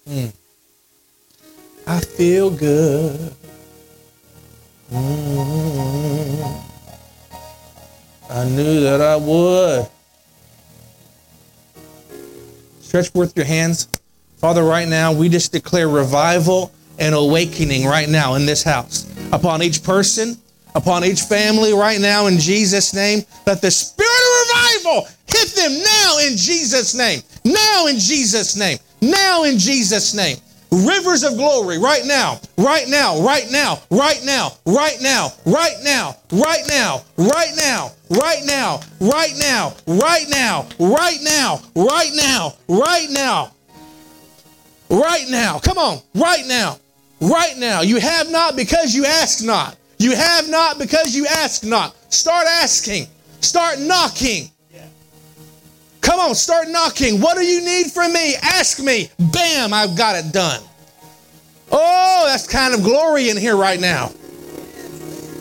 [0.08, 0.32] Mm.
[1.86, 3.34] I feel good.
[4.92, 6.62] Mm.
[8.28, 9.88] I knew that I would.
[12.80, 13.88] Stretch forth your hands.
[14.36, 19.62] Father, right now, we just declare revival and awakening right now in this house upon
[19.62, 20.36] each person,
[20.74, 23.22] upon each family right now in Jesus' name.
[23.46, 27.22] Let the spirit of revival hit them now in Jesus' name.
[27.44, 28.78] Now in Jesus' name.
[29.00, 30.36] Now in Jesus' name.
[30.72, 36.16] Rivers of glory right now, right now, right now, right now, right now, right now,
[36.30, 43.06] right now, right now, right now, right now, right now, right now, right now, right
[43.10, 43.52] now,
[44.88, 45.58] right now.
[45.58, 46.78] Come on, right now,
[47.20, 47.82] right now.
[47.82, 49.76] You have not because you ask not.
[49.98, 51.94] You have not because you ask not.
[52.10, 53.08] Start asking.
[53.42, 54.51] Start knocking.
[56.02, 57.20] Come on, start knocking.
[57.20, 58.34] What do you need from me?
[58.42, 59.08] Ask me.
[59.32, 60.60] Bam, I've got it done.
[61.70, 64.12] Oh, that's kind of glory in here right now.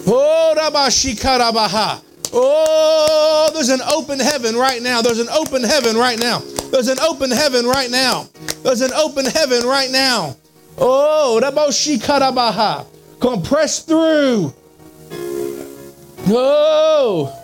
[0.08, 0.54] Oh,
[2.34, 5.02] oh, there's an open heaven right now.
[5.02, 6.40] There's an open heaven right now.
[6.72, 8.30] There's an open heaven right now.
[8.64, 10.38] There's an open heaven right now.
[10.78, 11.40] Oh,
[13.20, 14.54] Come press through.
[16.28, 17.41] Oh.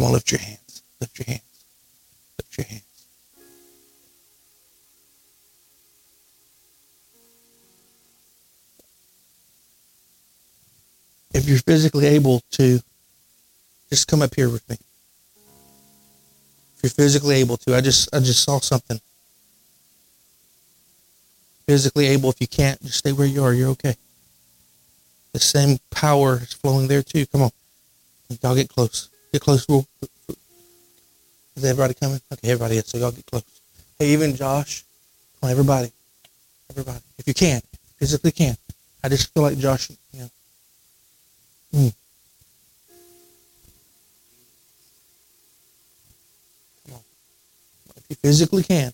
[0.00, 0.82] Come on, lift your hands.
[0.98, 1.64] Lift your hands.
[2.38, 3.06] Lift your hands.
[11.34, 12.80] If you're physically able to,
[13.90, 14.78] just come up here with me.
[16.76, 19.02] If you're physically able to, I just I just saw something.
[21.66, 23.52] Physically able, if you can't, just stay where you are.
[23.52, 23.96] You're okay.
[25.34, 27.26] The same power is flowing there too.
[27.26, 27.50] Come on.
[28.42, 29.10] Y'all get close.
[29.32, 29.66] Get close.
[29.68, 32.20] Is everybody coming?
[32.32, 32.86] Okay, everybody is.
[32.86, 33.44] So y'all get close.
[33.98, 34.84] Hey, even Josh.
[35.40, 35.92] Come everybody.
[36.70, 37.00] Everybody.
[37.18, 37.60] If you can,
[37.96, 38.56] physically can.
[39.04, 40.30] I just feel like Josh, you know.
[41.74, 41.94] Mm.
[46.86, 47.00] Come on.
[47.96, 48.92] If you physically can.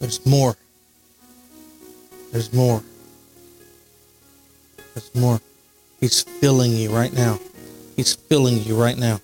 [0.00, 0.56] There's more.
[2.32, 2.82] There's more.
[4.94, 5.40] There's more.
[6.00, 7.38] He's filling you right now.
[7.96, 9.20] He's filling you right now.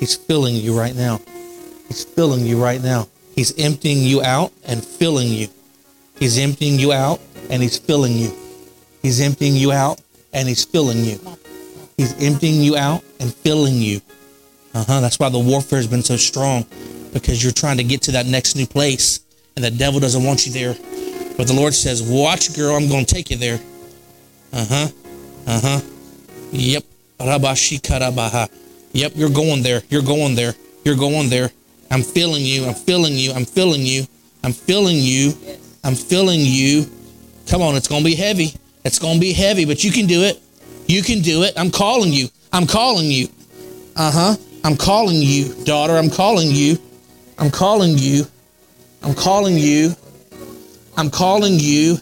[0.00, 1.20] He's filling you right now.
[1.88, 3.08] He's filling you right now.
[3.34, 5.48] He's emptying you out and filling you.
[6.18, 8.32] He's emptying you out and he's filling you.
[9.02, 10.00] He's emptying you out
[10.32, 11.20] and he's filling you.
[11.98, 14.00] He's emptying you out and filling you.
[14.74, 15.00] Uh huh.
[15.00, 16.64] That's why the warfare has been so strong
[17.12, 19.20] because you're trying to get to that next new place
[19.56, 20.74] and the devil doesn't want you there.
[21.36, 23.58] But the Lord says, Watch, girl, I'm going to take you there.
[24.52, 24.88] Uh huh.
[25.46, 25.80] Uh huh.
[26.52, 26.84] Yep.
[28.92, 29.82] Yep, you're going there.
[29.88, 30.54] You're going there.
[30.84, 31.50] You're going there.
[31.90, 32.66] I'm feeling you.
[32.66, 33.32] I'm feeling you.
[33.32, 34.06] I'm feeling you.
[34.44, 35.32] I'm feeling you.
[35.84, 36.86] I'm feeling you.
[37.48, 38.52] Come on, it's going to be heavy.
[38.84, 40.40] It's going to be heavy, but you can do it.
[40.86, 41.54] You can do it.
[41.56, 42.28] I'm calling you.
[42.52, 43.28] I'm calling you.
[43.96, 44.36] Uh huh.
[44.64, 45.94] I'm calling you, daughter.
[45.94, 46.78] I'm calling you.
[47.38, 48.26] I'm calling you.
[49.06, 49.94] I'm calling you.
[50.96, 51.96] I'm calling you.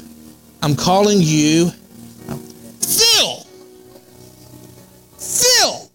[0.63, 1.69] I'm calling you.
[2.81, 3.47] Phil!
[5.19, 5.91] Fill.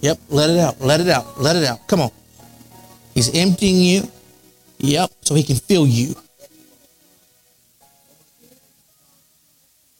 [0.00, 0.80] Yep, let it out.
[0.80, 1.40] Let it out.
[1.40, 1.86] Let it out.
[1.86, 2.10] Come on.
[3.14, 4.10] He's emptying you.
[4.78, 6.16] Yep, so he can fill you.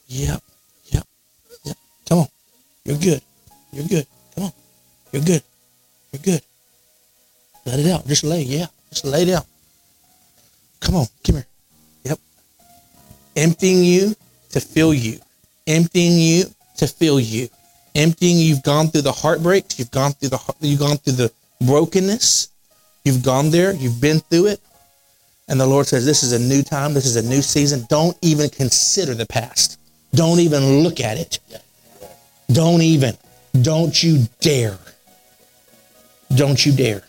[0.09, 0.43] Yep,
[0.87, 1.07] yep,
[1.63, 1.77] yep.
[2.09, 2.29] Come on.
[2.85, 3.23] You're good.
[3.71, 4.07] You're good.
[4.35, 4.53] Come on.
[5.13, 5.43] You're good.
[6.11, 6.43] You're good.
[7.65, 8.07] Let it out.
[8.07, 8.43] Just lay.
[8.43, 8.67] Yeah.
[8.91, 9.43] Just lay down.
[10.81, 11.07] Come on.
[11.25, 11.47] Come here.
[12.05, 12.19] Yep.
[13.37, 14.15] Emptying you
[14.51, 15.19] to fill you.
[15.67, 16.45] Emptying you
[16.79, 17.49] to fill you.
[17.95, 18.39] Emptying.
[18.39, 19.79] You've gone through the heartbreaks.
[19.79, 20.55] You've gone through the.
[20.61, 22.49] You've gone through the brokenness.
[23.05, 23.73] You've gone there.
[23.75, 24.61] You've been through it.
[25.49, 26.95] And the Lord says, This is a new time.
[26.95, 27.85] This is a new season.
[27.89, 29.79] Don't even consider the past.
[30.15, 31.39] Don't even look at it.
[32.51, 33.17] Don't even.
[33.61, 34.79] Don't you dare.
[36.35, 37.03] Don't you dare.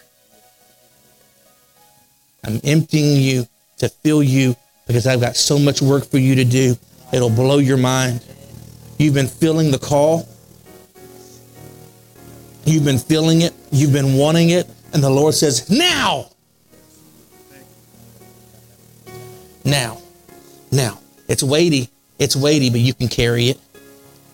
[2.43, 4.55] I'm emptying you to fill you
[4.87, 6.75] because I've got so much work for you to do.
[7.11, 8.23] It'll blow your mind.
[8.97, 10.27] You've been feeling the call.
[12.65, 13.53] You've been feeling it.
[13.71, 14.69] You've been wanting it.
[14.93, 16.29] And the Lord says, Now.
[19.65, 20.01] Now.
[20.71, 20.99] Now.
[21.27, 21.89] It's weighty.
[22.19, 23.59] It's weighty, but you can carry it.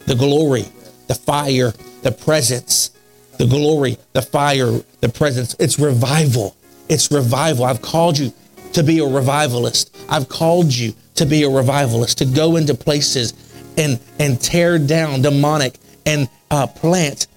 [0.05, 0.65] The glory,
[1.07, 2.91] the fire, the presence,
[3.37, 5.55] the glory, the fire, the presence.
[5.59, 6.55] It's revival.
[6.89, 7.65] It's revival.
[7.65, 8.33] I've called you
[8.73, 9.95] to be a revivalist.
[10.09, 13.33] I've called you to be a revivalist, to go into places
[13.77, 17.27] and and tear down demonic and uh, plant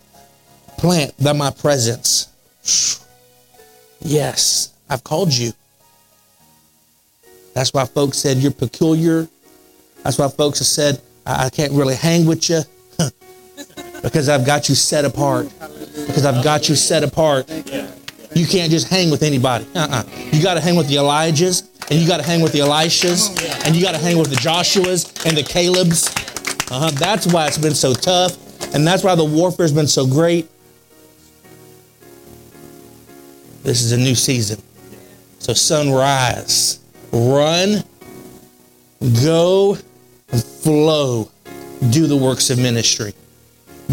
[0.78, 2.28] plant my presence.
[4.00, 5.52] Yes, I've called you.
[7.54, 9.28] That's why folks said you're peculiar.
[10.02, 12.62] That's why folks have said I can't really hang with you
[14.02, 15.52] because I've got you set apart.
[16.06, 17.48] Because I've got you set apart.
[18.34, 19.66] You can't just hang with anybody.
[19.74, 20.04] Uh-uh.
[20.32, 23.66] You got to hang with the Elijahs, and you got to hang with the Elishas,
[23.66, 26.08] and you got to hang with the Joshuas and the Calebs.
[26.70, 26.90] Uh-huh.
[26.92, 28.36] That's why it's been so tough,
[28.74, 30.48] and that's why the warfare's been so great.
[33.62, 34.60] This is a new season.
[35.38, 36.80] So, sunrise,
[37.12, 37.84] run,
[39.22, 39.76] go,
[40.30, 41.30] and flow.
[41.90, 43.12] Do the works of ministry.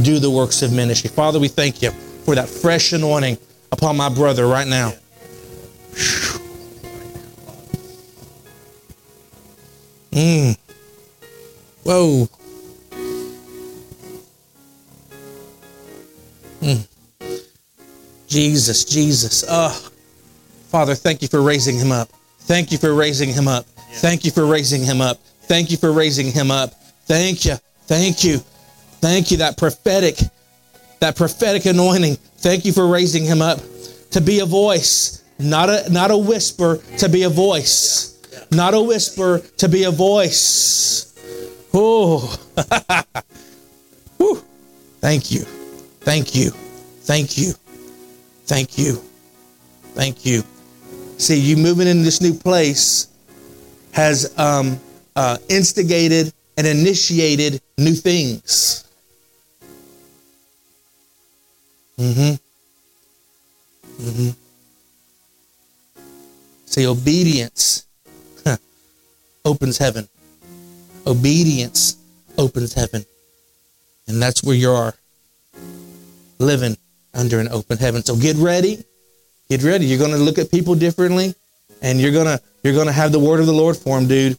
[0.01, 1.09] Do the works of ministry.
[1.09, 1.91] Father, we thank you
[2.23, 3.37] for that fresh anointing
[3.71, 4.93] upon my brother right now.
[10.11, 10.57] Mm.
[11.83, 12.27] Whoa.
[16.61, 16.87] Mm.
[18.27, 19.45] Jesus, Jesus.
[19.47, 19.91] Oh,
[20.69, 22.09] Father, thank you for raising him up.
[22.41, 23.65] Thank you for raising him up.
[23.93, 25.19] Thank you for raising him up.
[25.43, 26.73] Thank you for raising him up.
[27.05, 27.55] Thank you.
[27.87, 28.37] Thank you.
[29.01, 29.37] Thank you.
[29.37, 30.19] That prophetic,
[30.99, 32.15] that prophetic anointing.
[32.37, 33.59] Thank you for raising him up
[34.11, 38.05] to be a voice, not a not a whisper, to be a voice.
[38.51, 41.13] Not a whisper, to be a voice.
[41.73, 42.35] Oh.
[45.01, 45.41] Thank you.
[46.01, 46.49] Thank you.
[46.49, 47.53] Thank you.
[48.45, 48.95] Thank you.
[49.93, 50.43] Thank you.
[51.17, 53.07] See, you moving in this new place
[53.91, 54.79] has um,
[55.15, 58.88] uh, instigated and initiated new things.
[61.99, 62.35] Mm-hmm.
[64.01, 64.29] Mm-hmm.
[66.65, 67.85] See, obedience
[68.45, 68.55] huh,
[69.43, 70.07] opens heaven.
[71.05, 71.97] Obedience
[72.37, 73.03] opens heaven.
[74.07, 74.93] And that's where you are
[76.39, 76.77] living
[77.13, 78.01] under an open heaven.
[78.01, 78.83] So get ready.
[79.49, 79.85] Get ready.
[79.85, 81.35] You're going to look at people differently
[81.81, 84.07] and you're going to you're going to have the word of the Lord for them,
[84.07, 84.37] dude.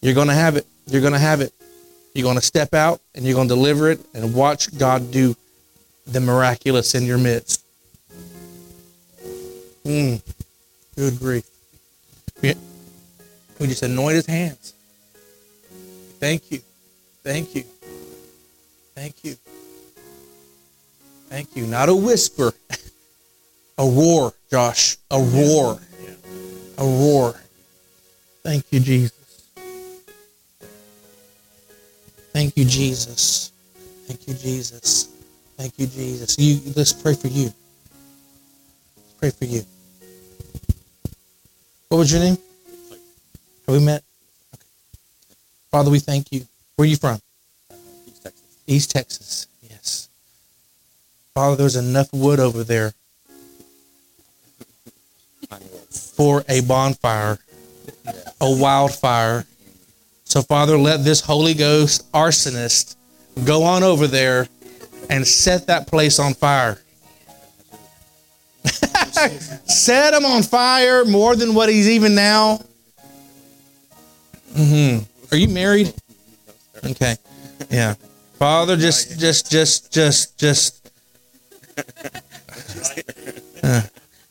[0.00, 0.66] You're going to have it.
[0.86, 1.52] You're going to have it.
[2.14, 5.36] You're going to step out and you're going to deliver it and watch God do
[6.10, 7.64] the miraculous in your midst.
[9.84, 10.20] Mm,
[10.96, 11.48] good grief.
[12.42, 12.54] We,
[13.58, 14.74] we just anoint his hands.
[16.18, 16.60] Thank you.
[17.22, 17.64] Thank you.
[18.94, 19.36] Thank you.
[21.28, 21.66] Thank you.
[21.66, 22.52] Not a whisper,
[23.78, 24.96] a roar, Josh.
[25.10, 25.80] A roar.
[26.78, 27.34] A roar.
[28.42, 29.12] Thank you, Jesus.
[32.32, 33.52] Thank you, Jesus.
[34.06, 35.09] Thank you, Jesus.
[35.60, 36.38] Thank you, Jesus.
[36.38, 37.52] You let's pray for you.
[38.96, 39.62] Let's pray for you.
[41.90, 42.38] What was your name?
[43.66, 44.02] Have we met?
[44.54, 44.64] Okay.
[45.70, 46.46] Father, we thank you.
[46.76, 47.20] Where are you from?
[48.06, 48.42] East Texas.
[48.66, 49.46] East Texas.
[49.60, 50.08] Yes.
[51.34, 52.94] Father, there's enough wood over there
[55.90, 57.38] for a bonfire,
[58.40, 59.44] a wildfire.
[60.24, 62.96] So, Father, let this Holy Ghost arsonist
[63.44, 64.48] go on over there
[65.10, 66.78] and set that place on fire.
[69.66, 72.60] set him on fire more than what he's even now.
[74.54, 74.98] hmm
[75.32, 75.92] Are you married?
[76.84, 77.16] Okay.
[77.70, 77.94] Yeah.
[78.38, 80.90] Father, just, just, just, just, just.
[83.62, 83.82] Uh,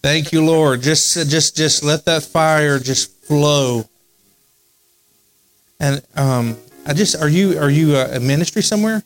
[0.01, 0.81] thank you, Lord.
[0.81, 3.87] Just, just, just let that fire just flow.
[5.79, 6.57] And um,
[6.87, 9.03] I just, are you, are you a ministry somewhere?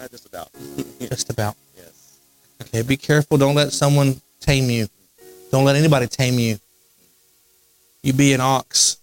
[0.00, 0.48] Uh, just about.
[1.00, 1.56] Just about.
[1.76, 2.18] yes.
[2.62, 3.36] Okay, be careful.
[3.36, 4.86] Don't let someone tame you.
[5.50, 6.58] Don't let anybody tame you.
[8.02, 8.96] You be an ox.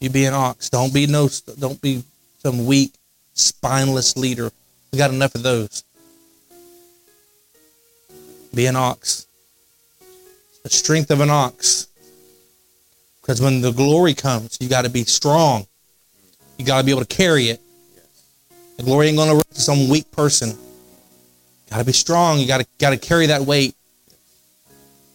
[0.00, 0.70] You be an ox.
[0.70, 1.28] Don't be no.
[1.58, 2.02] Don't be
[2.38, 2.94] some weak,
[3.34, 4.50] spineless leader.
[4.92, 5.84] We got enough of those.
[8.52, 9.26] Be an ox.
[10.64, 11.86] The strength of an ox.
[13.20, 15.66] Because when the glory comes, you got to be strong.
[16.56, 17.60] You got to be able to carry it.
[18.78, 20.56] The glory ain't to rest to some weak person.
[21.68, 22.38] Got to be strong.
[22.38, 23.74] You got to got to carry that weight.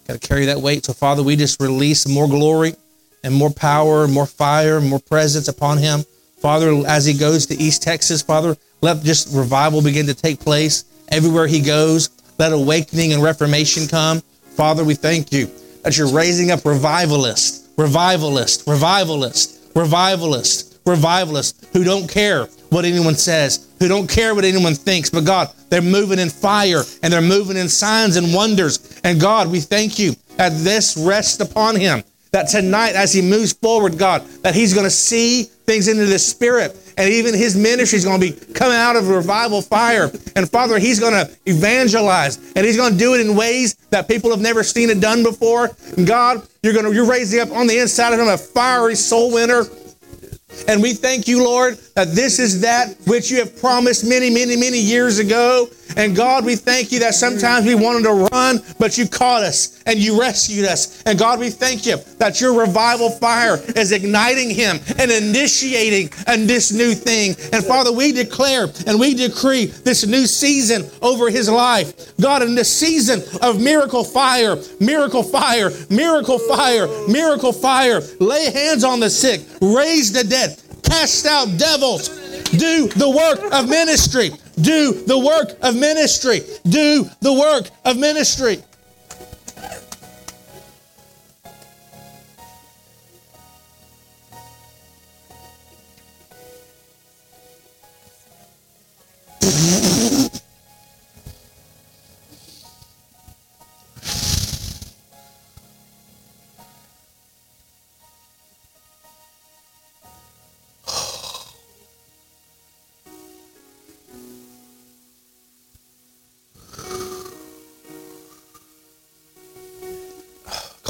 [0.08, 0.86] Got to carry that weight.
[0.86, 2.76] So Father, we just release more glory
[3.24, 6.04] and more power, and more fire, and more presence upon him.
[6.40, 10.84] Father, as he goes to East Texas, Father, let just revival begin to take place
[11.08, 12.10] everywhere he goes.
[12.38, 14.20] Let awakening and reformation come.
[14.58, 15.50] Father, we thank you
[15.84, 23.70] that you're raising up revivalists, revivalists, revivalists, revivalists, revivalists who don't care what anyone says,
[23.80, 25.10] who don't care what anyone thinks.
[25.10, 29.00] But God, they're moving in fire and they're moving in signs and wonders.
[29.04, 32.04] And God, we thank you that this rests upon him.
[32.32, 36.18] That tonight, as he moves forward, God, that he's going to see things into the
[36.18, 36.76] spirit.
[36.98, 40.12] And even his ministry is going to be coming out of revival fire.
[40.36, 44.08] And Father, he's going to evangelize and he's going to do it in ways that
[44.08, 45.70] people have never seen it done before.
[45.96, 48.96] And God, you're going to, you're raising up on the inside of him a fiery
[48.96, 49.66] soul winner
[50.68, 54.56] and we thank you, Lord, that this is that which you have promised many, many,
[54.56, 55.68] many years ago.
[55.98, 59.82] And God, we thank you that sometimes we wanted to run, but you caught us
[59.86, 61.04] and you rescued us.
[61.04, 66.48] And God, we thank you that your revival fire is igniting him and initiating and
[66.48, 67.36] this new thing.
[67.52, 72.16] And Father, we declare and we decree this new season over his life.
[72.20, 78.84] God, in this season of miracle fire, miracle fire, miracle fire, miracle fire, lay hands
[78.84, 82.10] on the sick, raise the dead, cast out devils,
[82.52, 84.32] do the work of ministry.
[84.62, 86.42] Do the work of ministry.
[86.68, 88.64] Do the work of ministry.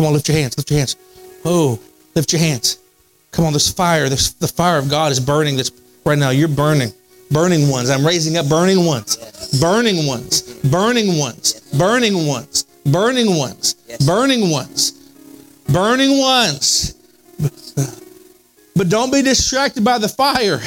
[0.03, 0.57] Come on, lift your hands.
[0.57, 0.97] Lift your hands.
[1.45, 1.79] Oh,
[2.13, 2.77] lift your hands.
[3.31, 5.71] Come on, this fire, this the fire of God is burning this
[6.05, 6.31] right now.
[6.31, 6.91] You're burning.
[7.31, 7.89] Burning ones.
[7.89, 9.15] I'm raising up burning ones.
[9.61, 10.41] Burning ones.
[10.41, 11.71] Burning ones.
[11.71, 12.65] Burning ones.
[12.85, 13.75] Burning ones.
[14.05, 14.91] Burning ones.
[15.71, 16.95] Burning ones.
[18.75, 20.59] But don't be distracted by the fire.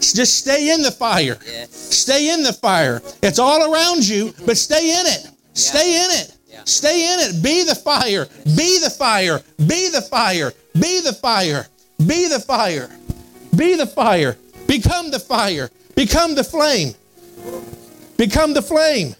[0.00, 1.36] Just stay in the fire.
[1.68, 3.02] Stay in the fire.
[3.22, 5.28] It's all around you, but stay in it.
[5.52, 6.37] Stay in it.
[6.64, 7.42] Stay in it.
[7.42, 8.26] Be the fire.
[8.44, 9.40] Be the fire.
[9.58, 10.52] Be the fire.
[10.74, 11.66] Be the fire.
[12.06, 12.88] Be the fire.
[13.56, 14.36] Be the fire.
[14.66, 15.70] Become the fire.
[15.94, 16.94] Become the flame.
[18.16, 19.14] Become the flame.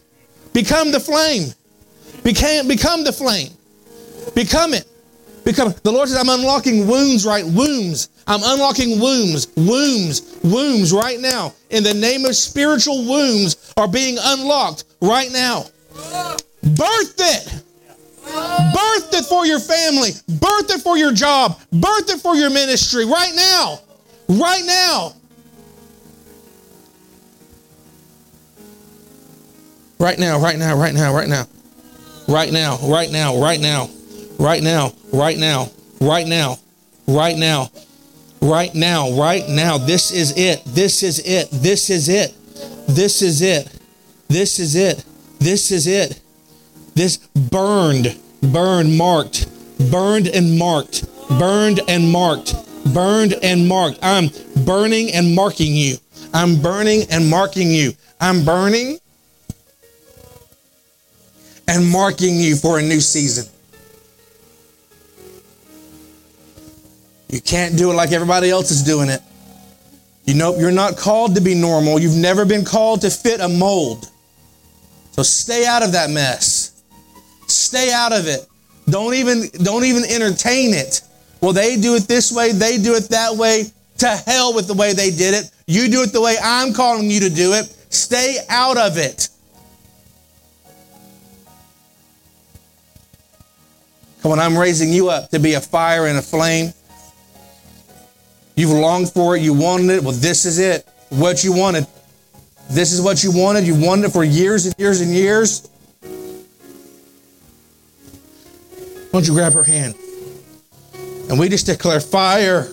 [0.53, 1.53] Become the flame.
[2.22, 3.51] Become the flame.
[4.34, 4.86] Become it.
[5.45, 7.45] Become the Lord says, I'm unlocking wounds, right?
[7.45, 8.11] Wombs.
[8.26, 11.55] I'm unlocking wombs, wombs, wombs right now.
[11.70, 15.64] In the name of spiritual wombs are being unlocked right now.
[16.62, 17.62] Birth it.
[18.24, 20.11] Birth it for your family.
[20.28, 21.59] Birth it for your job.
[21.72, 23.80] Birth it for your ministry right now.
[24.28, 25.12] Right now.
[29.98, 31.46] Right now, right now, right now, right now.
[32.28, 33.88] Right now, right now, right now.
[34.38, 35.68] Right now, right now,
[36.00, 36.56] right now,
[37.09, 37.70] right now,
[38.40, 39.78] right now, right now.
[39.78, 40.62] This is it.
[40.66, 41.50] This is it.
[41.50, 42.34] This is it.
[42.86, 43.68] This is it.
[44.28, 45.04] This is it.
[45.40, 46.20] This is it.
[46.99, 49.46] This burned, burned, marked,
[49.88, 51.07] burned and marked,
[51.38, 52.57] burned and marked,
[52.92, 54.01] burned and marked.
[54.03, 54.30] I'm
[54.64, 55.99] burning and marking you.
[56.34, 57.92] I'm burning and marking you.
[58.20, 58.99] I'm burning
[61.68, 63.46] and marking you for a new season.
[67.28, 69.20] You can't do it like everybody else is doing it.
[70.24, 72.01] You know, you're not called to be normal.
[72.01, 74.11] You've never been called to fit a mold.
[75.12, 76.67] So stay out of that mess.
[77.49, 78.46] Stay out of it.
[78.88, 81.03] Don't even don't even entertain it.
[81.40, 83.64] Well, they do it this way, they do it that way.
[83.99, 85.51] To hell with the way they did it.
[85.66, 87.66] You do it the way I'm calling you to do it.
[87.90, 89.28] Stay out of it.
[94.22, 96.72] Come on, I'm raising you up to be a fire and a flame.
[98.55, 100.03] You've longed for it, you wanted it.
[100.03, 100.86] Well, this is it.
[101.11, 101.86] What you wanted.
[102.70, 103.64] This is what you wanted.
[103.64, 105.68] You wanted it for years and years and years.
[109.11, 109.94] Why don't you grab her hand?
[111.30, 112.68] And we just declare fire.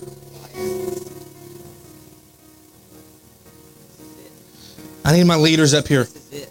[5.04, 6.04] I need my leaders up here.
[6.04, 6.50] This is it.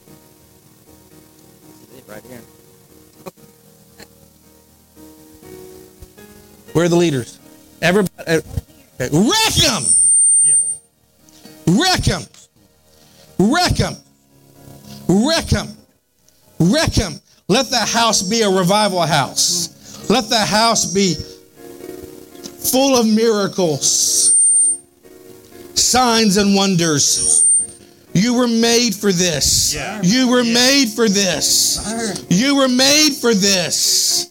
[1.81, 2.41] This is it right here.
[6.73, 7.39] Where are the leaders?
[7.81, 8.23] Everybody.
[8.27, 8.41] uh,
[8.97, 9.09] Okay.
[9.11, 9.83] Wreck them!
[11.67, 12.21] Wreck them!
[13.37, 13.95] Wreck them!
[15.09, 15.67] Wreck them!
[16.59, 17.19] Wreck them!
[17.47, 20.09] Let the house be a revival house.
[20.09, 21.15] Let the house be
[22.71, 24.69] full of miracles,
[25.75, 27.43] signs, and wonders.
[28.13, 29.75] You were made for this.
[29.75, 30.01] Yeah.
[30.01, 32.25] You were made for this.
[32.29, 34.27] You were made for this.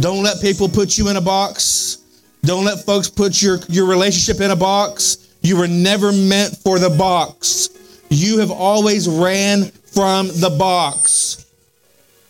[0.00, 1.98] Don't let people put you in a box.
[2.42, 5.34] Don't let folks put your, your relationship in a box.
[5.40, 7.70] You were never meant for the box.
[8.10, 11.45] You have always ran from the box.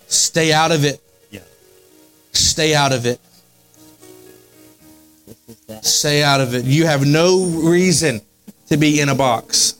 [0.09, 1.01] Stay out of it.
[1.31, 1.41] Yeah.
[2.33, 3.21] Stay out of it.
[5.83, 6.65] Stay out of it.
[6.65, 8.21] You have no reason
[8.69, 9.75] to be in a box.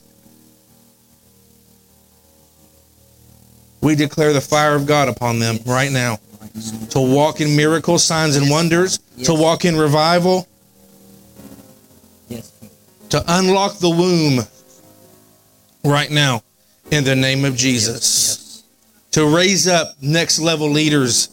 [3.81, 6.19] We declare the fire of God upon them right now
[6.89, 10.47] to walk in miracles, signs, and wonders, to walk in revival,
[12.27, 12.51] Yes.
[13.09, 14.45] to unlock the womb
[15.83, 16.41] right now
[16.91, 18.46] in the name of Jesus.
[19.11, 21.29] To raise up next level leaders,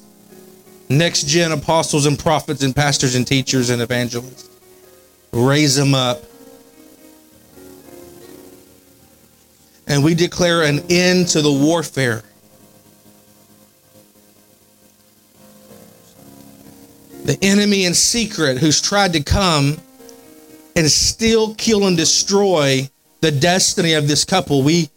[0.88, 4.48] next gen apostles and prophets and pastors and teachers and evangelists.
[5.32, 6.22] Raise them up.
[9.86, 12.22] And we declare an end to the warfare.
[17.24, 19.78] The enemy in secret who's tried to come
[20.76, 22.88] and still kill and destroy
[23.20, 24.62] the destiny of this couple.
[24.62, 24.90] We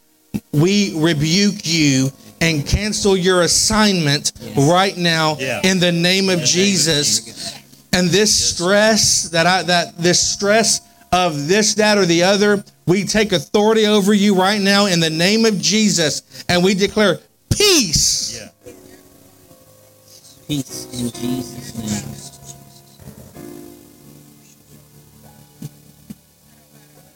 [0.51, 2.11] we rebuke you
[2.41, 5.61] and cancel your assignment right now Yeah.
[5.63, 7.53] in the name of Jesus.
[7.93, 10.81] And this stress that I that this stress
[11.11, 15.09] of this, that, or the other, we take authority over you right now in the
[15.09, 17.19] name of Jesus, and we declare
[17.49, 18.37] peace.
[18.39, 18.71] Yeah.
[20.47, 22.13] Peace in Jesus' name.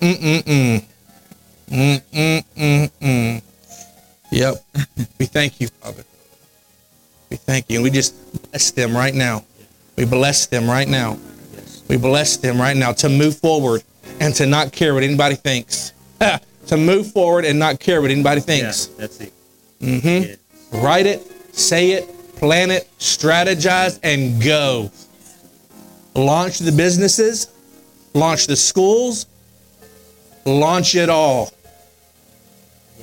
[0.02, 0.84] Mm-mm-mm.
[1.70, 3.42] Mm-mm-mm-mm.
[4.32, 4.56] Yep.
[5.20, 6.04] we thank you, Father.
[7.30, 7.78] We thank you.
[7.78, 8.16] And we just
[8.52, 9.46] bless them right now.
[9.98, 11.18] We bless them right now.
[11.88, 13.84] We bless them right now to move forward
[14.20, 15.92] and to not care what anybody thinks.
[16.68, 18.46] to move forward and not care what anybody Yeah.
[18.46, 18.86] thinks.
[18.88, 19.34] That's it.
[19.82, 20.30] Mm-hmm.
[20.74, 20.82] Yeah.
[20.82, 21.22] Write it,
[21.56, 22.08] say it,
[22.38, 24.90] plan it, strategize, and go.
[26.16, 27.48] Launch the businesses,
[28.14, 29.26] launch the schools,
[30.46, 31.52] launch it all.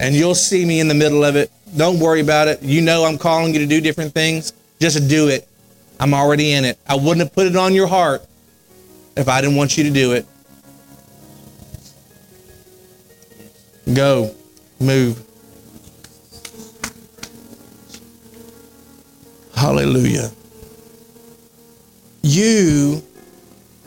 [0.01, 1.51] And you'll see me in the middle of it.
[1.77, 2.63] Don't worry about it.
[2.63, 4.53] You know I'm calling you to do different things.
[4.81, 5.49] Just do it.
[6.01, 6.79] I'm already in it.
[6.87, 8.25] I wouldn't have put it on your heart
[9.17, 10.27] if I didn't want you to do it.
[13.93, 14.35] Go.
[14.81, 15.25] Move.
[19.57, 20.31] Hallelujah.
[22.23, 23.03] You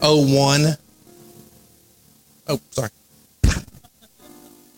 [0.02, 0.76] owe one.
[2.48, 2.90] Oh, sorry.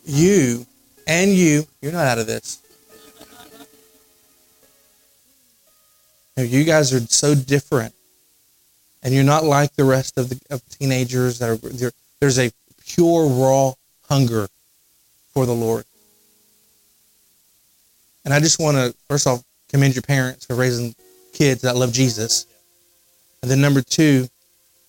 [0.06, 0.68] You
[1.08, 2.60] and you, you're not out of this.
[6.36, 7.94] You guys are so different.
[9.04, 12.52] And you're not like the rest of the of teenagers that are there's a
[12.86, 13.74] pure raw
[14.08, 14.48] hunger
[15.34, 15.84] for the Lord.
[18.24, 20.96] And I just want to first off commend your parents for raising
[21.34, 22.48] kids that love Jesus.
[23.42, 24.28] And then number two,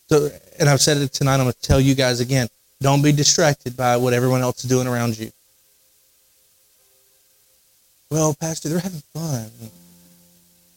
[0.08, 2.46] so and I've said it tonight, I'm gonna tell you guys again,
[2.80, 5.32] don't be distracted by what everyone else is doing around you.
[8.10, 9.50] Well, Pastor, they're having fun.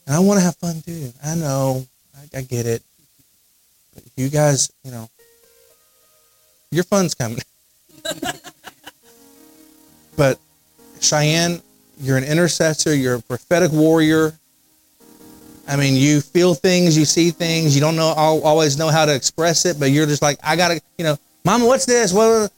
[0.05, 1.11] And I want to have fun too.
[1.23, 1.85] I know.
[2.15, 2.81] I, I get it.
[3.93, 5.09] But you guys, you know,
[6.71, 7.39] your fun's coming.
[10.17, 10.39] but
[10.99, 11.61] Cheyenne,
[11.99, 14.33] you're an intercessor, you're a prophetic warrior.
[15.67, 19.05] I mean, you feel things, you see things, you don't know al- always know how
[19.05, 22.13] to express it, but you're just like, I gotta, you know, Mama, what's this?
[22.13, 22.49] Well,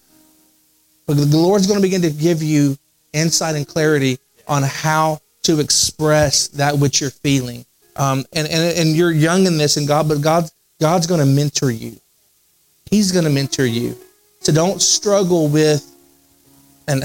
[1.08, 2.78] but the Lord's going to begin to give you
[3.14, 4.20] insight and clarity
[4.50, 7.66] on how to express that which you're feeling.
[7.96, 10.50] Um, and, and and you're young in this, and God, but God
[10.82, 11.98] God's going to mentor you.
[12.90, 13.96] He's going to mentor you.
[14.42, 15.86] So don't struggle with.
[16.88, 17.04] And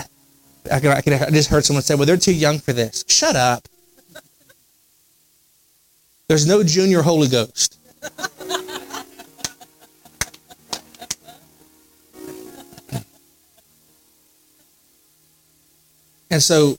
[0.73, 3.05] I, can, I, can, I just heard someone say, "Well, they're too young for this."
[3.09, 3.69] Shut up.
[6.29, 7.79] There's no junior Holy Ghost.
[16.31, 16.79] And so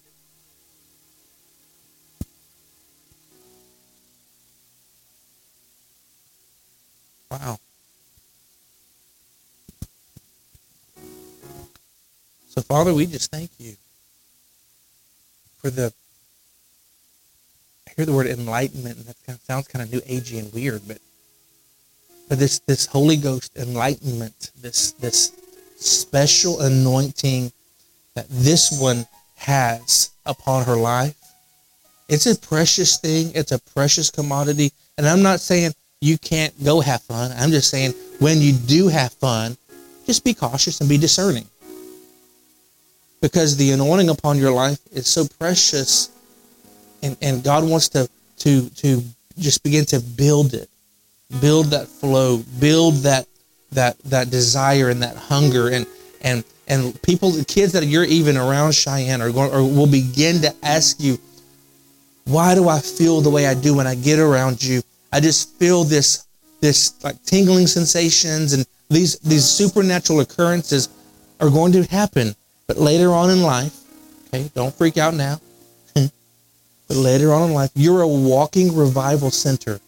[7.35, 7.57] Wow.
[12.47, 13.75] So Father, we just thank you
[15.57, 15.91] for the
[17.87, 20.99] I hear the word enlightenment and that sounds kind of new agey and weird, but
[22.29, 25.33] but this this Holy Ghost enlightenment, this this
[25.75, 27.51] special anointing
[28.13, 29.05] that this one
[29.35, 31.17] has upon her life.
[32.07, 33.31] It's a precious thing.
[33.35, 34.71] It's a precious commodity.
[34.97, 37.31] And I'm not saying you can't go have fun.
[37.37, 39.57] I'm just saying when you do have fun,
[40.05, 41.45] just be cautious and be discerning.
[43.21, 46.11] Because the anointing upon your life is so precious
[47.01, 49.01] and, and God wants to to to
[49.39, 50.69] just begin to build it.
[51.41, 53.27] Build that flow, build that
[53.71, 55.85] that that desire and that hunger and
[56.21, 60.41] and and people, the kids that you're even around Cheyenne are going or will begin
[60.41, 61.19] to ask you,
[62.25, 64.81] why do I feel the way I do when I get around you?
[65.15, 66.27] I just feel this
[66.59, 70.89] this like tingling sensations and these these supernatural occurrences
[71.39, 72.35] are going to happen.
[72.67, 73.75] But later on in life,
[74.27, 75.39] okay, don't freak out now.
[75.93, 79.79] but later on in life, you're a walking revival center.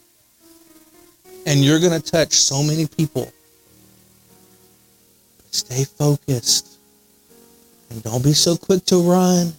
[1.46, 3.32] And you're going to touch so many people
[5.52, 6.78] Stay focused.
[7.90, 9.54] And don't be so quick to run.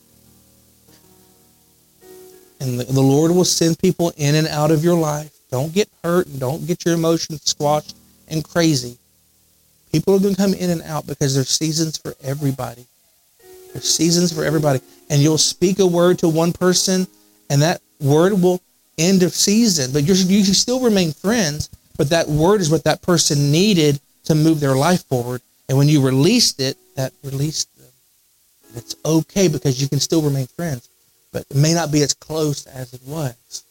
[2.61, 5.38] And the, the Lord will send people in and out of your life.
[5.51, 7.97] Don't get hurt and don't get your emotions squashed
[8.29, 8.99] and crazy.
[9.93, 12.87] People are going to come in and out because there's seasons for everybody.
[13.73, 14.81] There's seasons for everybody.
[15.09, 17.07] And you'll speak a word to one person,
[17.49, 18.61] and that word will
[18.99, 19.93] end of season.
[19.93, 24.61] But you still remain friends, but that word is what that person needed to move
[24.61, 25.41] their life forward.
[25.69, 27.87] And when you released it, that released them.
[28.77, 30.91] It's okay because you can still remain friends,
[31.33, 33.65] but it may not be as close as it was.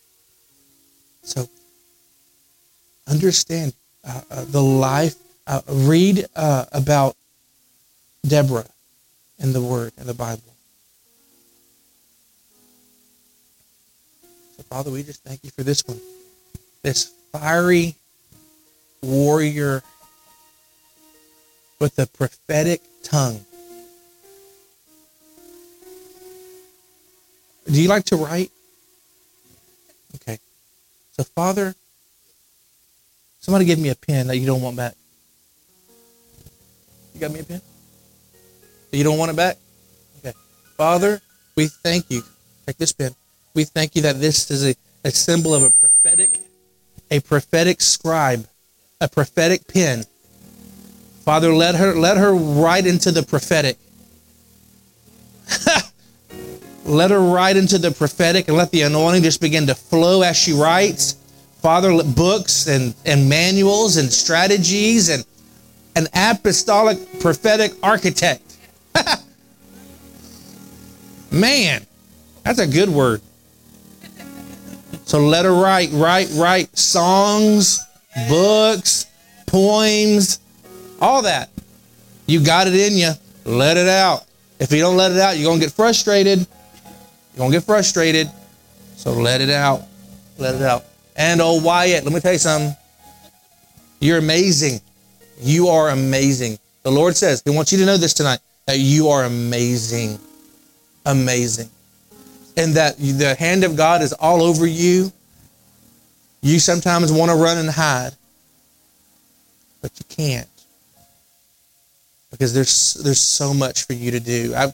[1.22, 1.48] So
[3.08, 5.16] understand uh, uh, the life.
[5.46, 7.16] Uh, read uh, about
[8.28, 8.68] Deborah
[9.40, 10.44] in the Word in the Bible.
[14.58, 16.02] So, Father, we just thank you for this one,
[16.84, 17.96] this fiery
[19.02, 19.84] warrior
[21.80, 23.46] with a prophetic tongue.
[27.72, 28.52] Do you like to write?
[30.16, 30.40] Okay.
[31.14, 31.76] So, Father,
[33.48, 34.94] somebody give me a pen that you don't want back.
[37.14, 37.62] You got me a pen?
[38.92, 39.58] You don't want it back?
[40.20, 40.34] Okay.
[40.76, 41.22] Father,
[41.56, 42.22] we thank you.
[42.66, 43.16] Take this pen.
[43.56, 44.76] We thank you that this is a,
[45.06, 46.42] a symbol of a prophetic,
[47.10, 48.46] a prophetic scribe,
[49.00, 50.04] a prophetic pen
[51.28, 53.78] Father, let her let her write into the prophetic.
[56.86, 60.38] let her write into the prophetic and let the anointing just begin to flow as
[60.38, 61.18] she writes.
[61.62, 65.26] Father, books and, and manuals and strategies and
[65.96, 68.58] an apostolic prophetic architect.
[71.32, 71.86] Man,
[72.44, 73.22] that's a good word.
[75.06, 77.80] So let her write, write, write songs,
[78.30, 79.08] books,
[79.46, 80.40] poems,
[81.02, 81.50] all that.
[82.26, 83.12] You got it in you.
[83.46, 84.26] Let it out.
[84.60, 86.40] If you don't let it out, you're going to get frustrated.
[86.40, 88.30] You're going to get frustrated.
[88.98, 89.84] So let it out.
[90.38, 90.84] Let it out.
[91.18, 92.76] And oh, Wyatt, let me tell you something.
[94.00, 94.80] You're amazing.
[95.42, 96.60] You are amazing.
[96.84, 100.20] The Lord says, He wants you to know this tonight that you are amazing.
[101.06, 101.70] Amazing.
[102.56, 105.12] And that the hand of God is all over you.
[106.42, 108.12] You sometimes want to run and hide,
[109.82, 110.48] but you can't
[112.32, 114.54] because there's there's so much for you to do.
[114.56, 114.74] I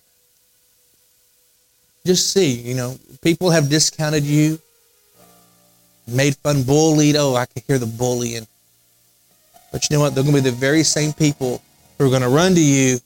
[2.06, 4.60] just see, you know, people have discounted you,
[6.08, 7.16] made fun, bullied.
[7.18, 8.48] Oh, I can hear the bullying.
[9.72, 10.16] But you know what?
[10.16, 11.62] They're going to be the very same people
[11.98, 13.00] who are going to run to you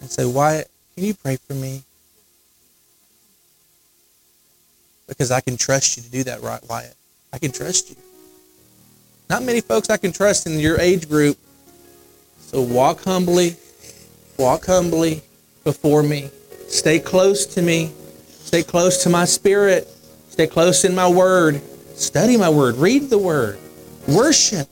[0.00, 1.82] and say, Wyatt, can you pray for me?
[5.08, 6.94] Because I can trust you to do that, right, Wyatt?
[7.32, 7.96] I can trust you.
[9.28, 11.36] Not many folks I can trust in your age group
[12.38, 13.56] So walk humbly,
[14.38, 15.22] walk humbly
[15.64, 16.30] before me.
[16.68, 17.92] Stay close to me.
[18.28, 19.88] Stay close to my spirit.
[20.28, 21.60] Stay close in my word.
[21.94, 22.76] Study my word.
[22.76, 23.58] Read the word.
[24.08, 24.68] Worship.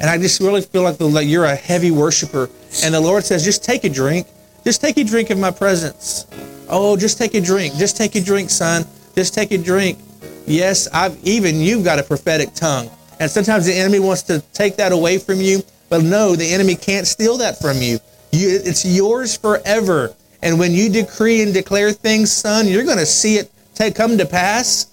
[0.00, 2.48] And I just really feel like, the, like you're a heavy worshiper.
[2.82, 4.26] And the Lord says, just take a drink.
[4.64, 6.26] Just take a drink of my presence.
[6.68, 7.74] Oh, just take a drink.
[7.74, 8.84] Just take a drink, son.
[9.14, 9.98] Just take a drink.
[10.46, 12.90] Yes, I've even you've got a prophetic tongue.
[13.18, 16.74] And sometimes the enemy wants to take that away from you, but no, the enemy
[16.74, 17.98] can't steal that from you.
[18.32, 20.14] you it's yours forever.
[20.42, 24.16] And when you decree and declare things, son, you're going to see it take come
[24.16, 24.86] to pass.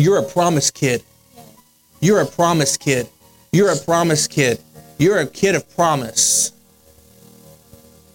[0.00, 1.02] You're a promise kid.
[2.00, 3.08] You're a promise kid.
[3.52, 4.58] You're a promise kid.
[4.98, 6.52] You're a kid of promise.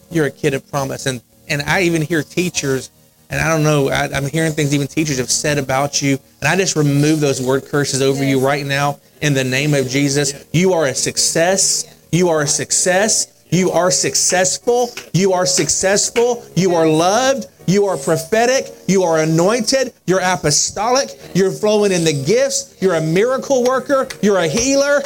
[0.10, 1.06] You're a kid of promise.
[1.06, 2.90] And and I even hear teachers,
[3.30, 6.50] and I don't know, I, am hearing things even teachers have said about you, and
[6.50, 10.48] I just remove those word curses over you right now in the name of Jesus.
[10.52, 12.08] You are a success.
[12.12, 13.46] You are a success.
[13.52, 14.90] You are successful.
[15.14, 16.44] You are successful.
[16.56, 17.46] You are loved.
[17.68, 18.74] You are prophetic.
[18.88, 19.94] You are anointed.
[20.06, 21.10] You're apostolic.
[21.34, 22.78] You're flowing in the gifts.
[22.82, 24.08] You're a miracle worker.
[24.22, 25.02] You're a healer.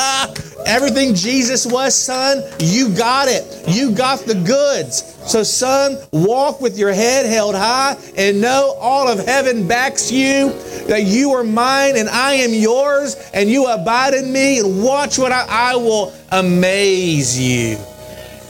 [0.66, 3.64] Everything Jesus was, son, you got it.
[3.68, 5.16] You got the goods.
[5.26, 10.50] So, son, walk with your head held high and know all of heaven backs you,
[10.88, 14.60] that you are mine and I am yours, and you abide in me.
[14.60, 17.78] And watch what I, I will amaze you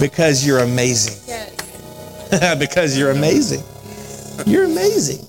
[0.01, 1.15] because you're amazing.
[1.27, 1.58] Yes.
[2.59, 3.63] because you're amazing.
[4.47, 5.27] You're amazing.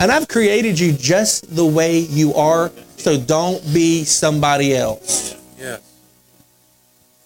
[0.00, 5.36] And I've created you just the way you are, so don't be somebody else.
[5.58, 5.80] Yes.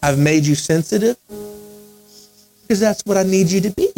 [0.03, 1.17] I've made you sensitive
[2.63, 3.93] because that's what I need you to be.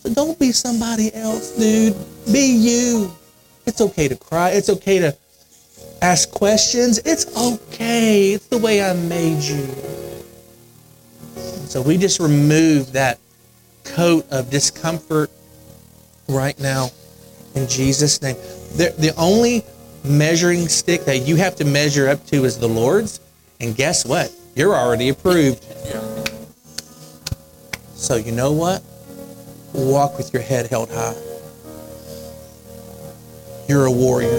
[0.00, 1.96] So don't be somebody else, dude.
[2.32, 3.12] Be you.
[3.66, 4.50] It's okay to cry.
[4.50, 5.16] It's okay to
[6.02, 6.98] ask questions.
[7.04, 8.32] It's okay.
[8.32, 9.66] It's the way I made you.
[11.68, 13.18] So we just remove that
[13.84, 15.30] coat of discomfort
[16.28, 16.90] right now
[17.54, 18.36] in Jesus' name.
[18.76, 19.64] The, the only
[20.04, 23.20] measuring stick that you have to measure up to is the Lord's.
[23.60, 24.32] And guess what?
[24.54, 25.64] You're already approved.
[27.94, 28.82] So you know what?
[29.74, 31.14] Walk with your head held high.
[33.68, 34.30] You're a warrior.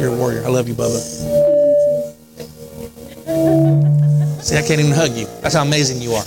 [0.00, 0.44] You're a warrior.
[0.44, 1.26] I love you, Bubba.
[4.40, 5.26] See, I can't even hug you.
[5.40, 6.24] That's how amazing you are.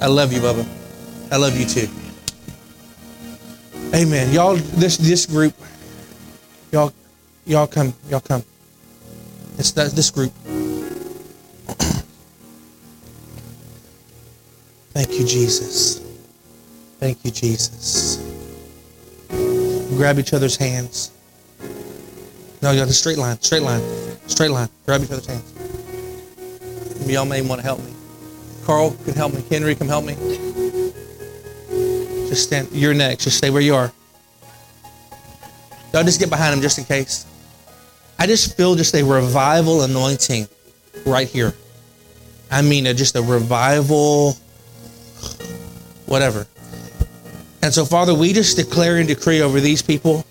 [0.00, 0.66] I love you, Bubba.
[1.30, 1.88] I love you too.
[3.94, 4.32] Amen.
[4.32, 5.54] Y'all, this this group,
[6.72, 6.92] y'all,
[7.46, 8.42] y'all come, y'all come.
[9.58, 10.32] It's that this group.
[14.92, 16.00] Thank you, Jesus.
[16.98, 18.18] Thank you, Jesus.
[19.96, 21.12] Grab each other's hands.
[22.62, 23.82] No, you got a straight line, straight line,
[24.32, 24.68] straight line.
[24.86, 25.48] Grab each other's hands.
[27.08, 27.92] Y'all may want to help me.
[28.64, 29.42] Carl can help me.
[29.50, 30.14] Henry can help me.
[32.28, 32.68] Just stand.
[32.72, 33.24] You're next.
[33.24, 33.92] Just stay where you are.
[35.92, 37.26] Y'all just get behind him just in case.
[38.18, 40.48] I just feel just a revival anointing
[41.04, 41.54] right here.
[42.50, 44.34] I mean, just a revival,
[46.06, 46.46] whatever.
[47.62, 50.24] And so, Father, we just declare and decree over these people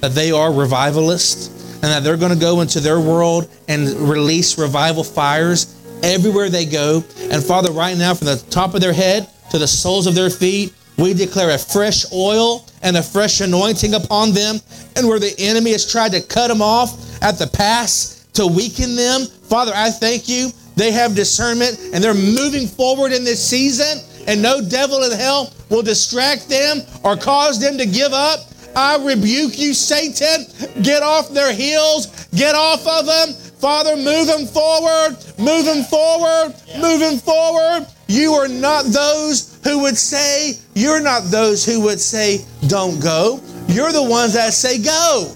[0.00, 4.58] that they are revivalists and that they're going to go into their world and release
[4.58, 7.02] revival fires everywhere they go.
[7.30, 10.30] And Father, right now, from the top of their head to the soles of their
[10.30, 14.60] feet, we declare a fresh oil and a fresh anointing upon them.
[14.96, 18.96] And where the enemy has tried to cut them off at the pass to weaken
[18.96, 20.50] them, Father, I thank you.
[20.76, 25.52] They have discernment and they're moving forward in this season, and no devil in hell
[25.70, 28.40] will distract them or cause them to give up.
[28.76, 30.46] I rebuke you, Satan.
[30.82, 33.34] Get off their heels, get off of them.
[33.58, 37.86] Father, move them forward, move them forward, move them forward.
[38.06, 43.40] You are not those who would say, you're not those who would say, don't go.
[43.66, 45.34] You're the ones that say, go,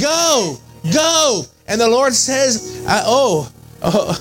[0.00, 0.56] go,
[0.90, 1.44] go.
[1.68, 3.52] And the Lord says, uh, oh,
[3.82, 4.18] oh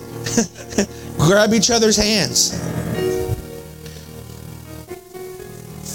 [1.17, 2.51] grab each other's hands.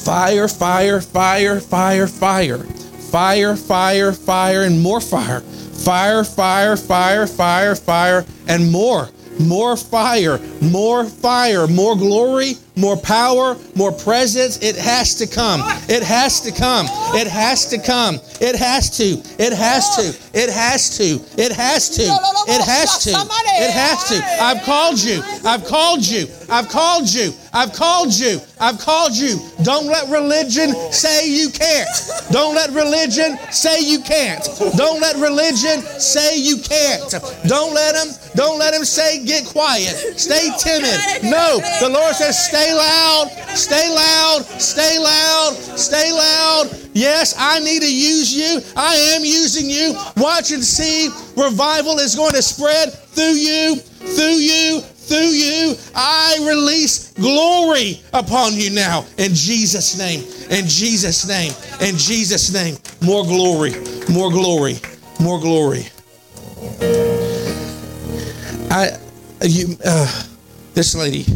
[0.04, 5.42] Fire, fire, fire, fire, fire, fire, fire, fire, and more fire
[5.84, 9.10] fire, fire, fire, fire, fire, and more.
[9.38, 14.58] More fire, more fire, more glory, more power, more presence.
[14.62, 15.60] It has to come.
[15.88, 16.86] It has to come.
[17.14, 18.16] It has to come.
[18.40, 19.22] It has to.
[19.38, 20.38] It has to.
[20.38, 21.14] It has to.
[21.40, 22.02] It has to.
[22.02, 23.10] It has to.
[23.10, 24.42] It has to.
[24.42, 25.22] I've called you.
[25.44, 26.26] I've called you.
[26.50, 27.32] I've called you.
[27.52, 28.40] I've called you.
[28.60, 29.38] I've called you.
[29.62, 31.88] Don't let religion say you can't.
[32.30, 34.42] Don't let religion say you can't.
[34.76, 37.14] Don't let religion say you can't.
[37.46, 40.18] Don't let him, don't let him say get quiet.
[40.18, 40.98] Stay timid.
[41.22, 46.70] No, the Lord says stay loud, stay loud, stay loud, stay loud.
[46.94, 48.60] Yes, I need to use you.
[48.76, 49.94] I am using you.
[50.16, 51.08] Watch and see.
[51.36, 55.74] Revival is going to spread through you, through you, through you.
[55.94, 60.20] I release glory upon you now in Jesus' name.
[60.50, 61.52] In Jesus' name.
[61.80, 62.76] In Jesus' name.
[63.02, 63.72] More glory.
[64.10, 64.78] More glory.
[65.20, 65.86] More glory.
[68.70, 68.98] I,
[69.42, 70.24] you, uh,
[70.74, 71.26] this lady.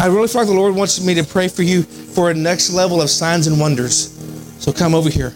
[0.00, 2.70] I really feel like the Lord wants me to pray for you for a next
[2.72, 4.14] level of signs and wonders.
[4.58, 5.34] So come over here.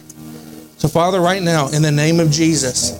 [0.76, 2.90] So, Father, right now, in the name of Jesus,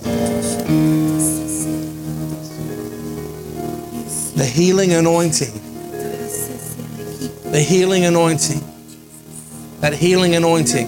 [4.35, 5.53] the healing anointing,
[7.51, 8.61] the healing anointing,
[9.81, 10.87] that healing anointing,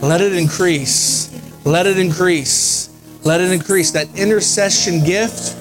[0.00, 1.28] let it increase.
[1.64, 2.88] Let it increase.
[3.24, 3.90] Let it increase.
[3.90, 5.56] That intercession gift,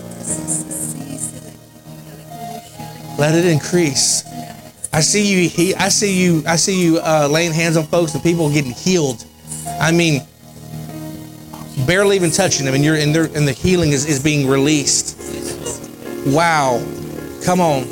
[3.20, 4.24] let it increase.
[4.94, 5.76] I see you.
[5.78, 6.42] I see you.
[6.48, 9.26] I see you uh, laying hands on folks and people getting healed.
[9.80, 10.22] I mean,
[11.86, 15.18] barely even touching them, and you're and, and the healing is, is being released.
[16.28, 16.82] Wow!
[17.44, 17.84] Come on,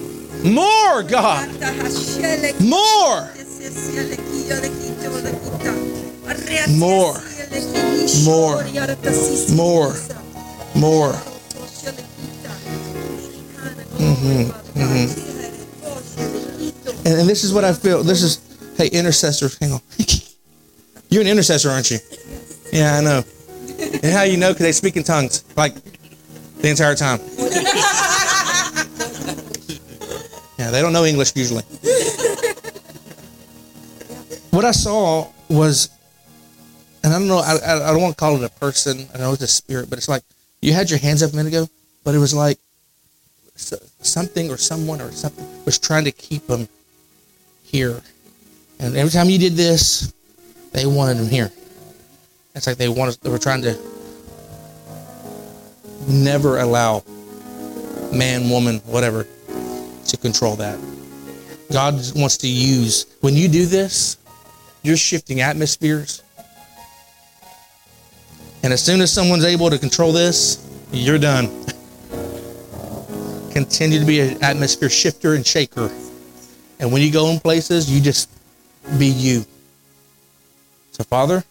[0.44, 1.50] more God,
[2.62, 3.32] more,
[6.80, 7.14] more,
[8.26, 8.64] more,
[9.56, 9.94] more,
[10.76, 11.27] more.
[14.08, 15.08] Mm-hmm, mm-hmm.
[17.06, 18.04] And, and this is what I feel.
[18.04, 18.40] This is,
[18.78, 19.82] hey, intercessor, hang on.
[21.10, 22.00] You're an intercessor, aren't you?
[22.72, 23.24] Yeah, I know.
[24.04, 24.54] And how you know?
[24.54, 25.76] Because they speak in tongues, like
[26.62, 27.20] the entire time.
[30.58, 31.64] Yeah, they don't know English usually.
[34.50, 35.90] What I saw was,
[37.04, 39.08] and I don't know, I, I, I don't want to call it a person.
[39.14, 40.24] I know it's a spirit, but it's like
[40.62, 41.70] you had your hands up a minute ago,
[42.04, 42.58] but it was like
[43.58, 46.68] something or someone or something was trying to keep them
[47.64, 48.02] here.
[48.80, 50.14] And every time you did this,
[50.72, 51.52] they wanted them here.
[52.56, 53.78] It's like they wanted, they were trying to
[56.08, 57.04] never allow
[58.14, 59.28] man, woman, whatever,
[60.08, 60.80] to control that.
[61.72, 64.18] God wants to use, when you do this,
[64.84, 66.24] you're shifting atmospheres.
[68.64, 71.50] And as soon as someone's able to control this, you're done.
[73.58, 75.90] Continue to be an atmosphere shifter and shaker.
[76.80, 78.30] And when you go in places, you just
[79.00, 79.46] be you.
[80.92, 81.44] So, Father,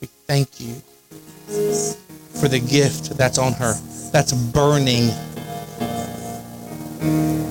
[0.00, 0.76] we thank you
[2.40, 3.74] for the gift that's on her,
[4.10, 5.10] that's burning.
[7.00, 7.44] Mm.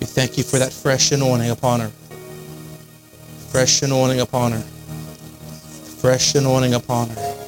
[0.00, 1.90] We thank you for that fresh anointing upon her.
[3.50, 4.62] Fresh anointing upon her.
[6.00, 7.43] Fresh anointing upon her.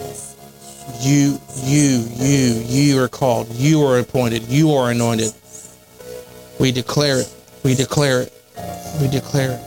[1.01, 3.49] You, you, you, you are called.
[3.51, 4.44] You are appointed.
[4.44, 5.32] You are anointed.
[6.59, 7.32] We declare it.
[7.64, 8.32] We declare it.
[9.01, 9.61] We declare it.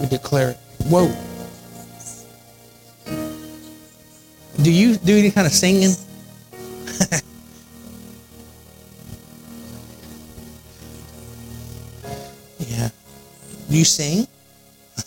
[0.00, 0.58] We declare it.
[0.84, 1.08] Whoa.
[4.62, 5.94] Do you do any kind of singing?
[12.58, 12.90] yeah.
[13.70, 14.26] Do you sing?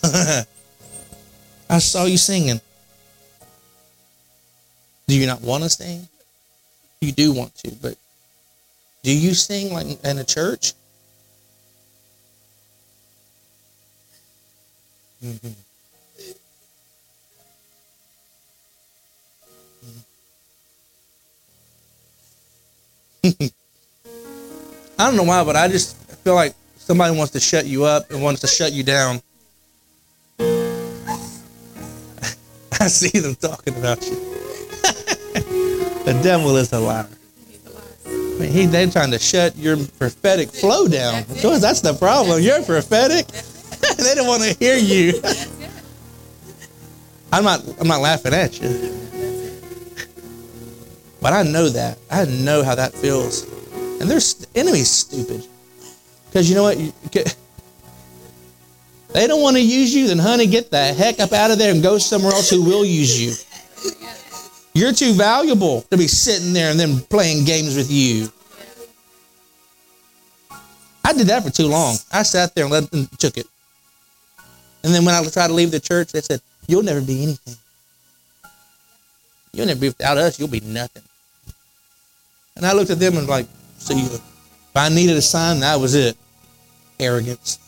[1.70, 2.60] I saw you singing.
[5.12, 6.08] Do you not want to sing?
[7.02, 7.98] You do want to, but
[9.02, 10.72] do you sing like in a church?
[15.22, 15.48] Mm-hmm.
[24.98, 25.94] I don't know why, but I just
[26.24, 29.20] feel like somebody wants to shut you up and wants to shut you down.
[30.38, 30.44] I
[32.88, 34.31] see them talking about you.
[36.04, 37.08] The devil is a liar.
[38.06, 41.24] I mean, he, they're trying to shut your prophetic flow down.
[41.24, 42.42] Because that's the problem.
[42.42, 43.26] You're prophetic.
[43.96, 45.20] they don't want to hear you.
[47.32, 47.62] I'm not.
[47.80, 48.98] I'm not laughing at you.
[51.20, 51.98] But I know that.
[52.10, 53.44] I know how that feels.
[54.00, 55.46] And there's the enemy's stupid.
[56.26, 56.76] Because you know what?
[59.12, 61.72] They don't want to use you, then honey, get the heck up out of there
[61.72, 63.34] and go somewhere else who will use you.
[64.74, 68.32] You're too valuable to be sitting there and then playing games with you.
[71.04, 71.96] I did that for too long.
[72.12, 73.46] I sat there and let and took it.
[74.84, 77.56] And then when I tried to leave the church, they said, You'll never be anything.
[79.52, 81.02] You'll never be without us, you'll be nothing.
[82.56, 83.46] And I looked at them and like,
[83.78, 84.20] see, if
[84.74, 86.16] I needed a sign, that was it.
[86.98, 87.58] Arrogance.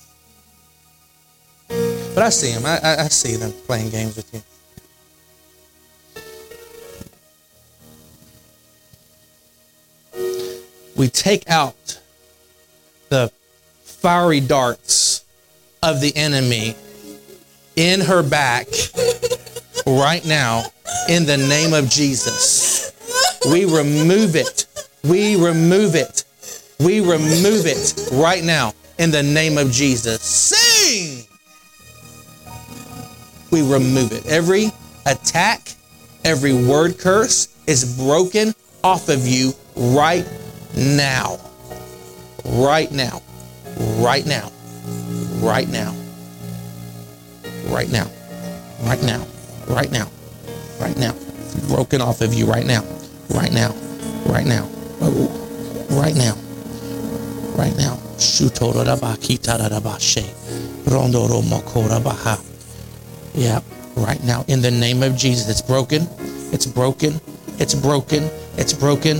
[1.68, 2.64] But I see them.
[2.64, 4.42] I, I, I see them playing games with you.
[10.96, 11.98] We take out
[13.08, 13.32] the
[13.82, 15.24] fiery darts
[15.82, 16.76] of the enemy
[17.76, 18.68] in her back
[19.86, 20.64] right now
[21.08, 22.92] in the name of Jesus.
[23.50, 24.66] We remove it.
[25.02, 26.24] We remove it.
[26.78, 30.22] We remove it right now in the name of Jesus.
[30.22, 31.26] Sing!
[33.50, 34.26] We remove it.
[34.26, 34.70] Every
[35.06, 35.74] attack,
[36.24, 40.26] every word curse is broken off of you right
[40.76, 41.38] now.
[42.44, 43.22] Right now.
[43.98, 44.50] Right now.
[45.40, 45.94] Right now.
[47.68, 48.10] Right now.
[48.82, 49.26] Right now.
[49.68, 50.08] Right now.
[50.80, 51.14] Right now.
[51.68, 52.82] Broken off of you right now.
[53.30, 53.72] Right now.
[54.26, 54.68] Right now.
[55.90, 56.36] Right now.
[57.56, 57.98] Right now.
[63.34, 63.60] Yeah,
[63.96, 64.44] right now.
[64.48, 65.48] In the name of Jesus.
[65.48, 66.06] It's broken.
[66.52, 67.20] It's broken.
[67.58, 68.30] It's broken.
[68.56, 69.18] It's broken.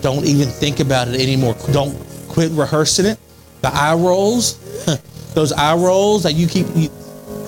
[0.00, 1.56] Don't even think about it anymore.
[1.72, 1.94] Don't
[2.28, 3.18] quit rehearsing it.
[3.62, 4.58] The eye rolls,
[5.34, 6.90] those eye rolls that you keep, you,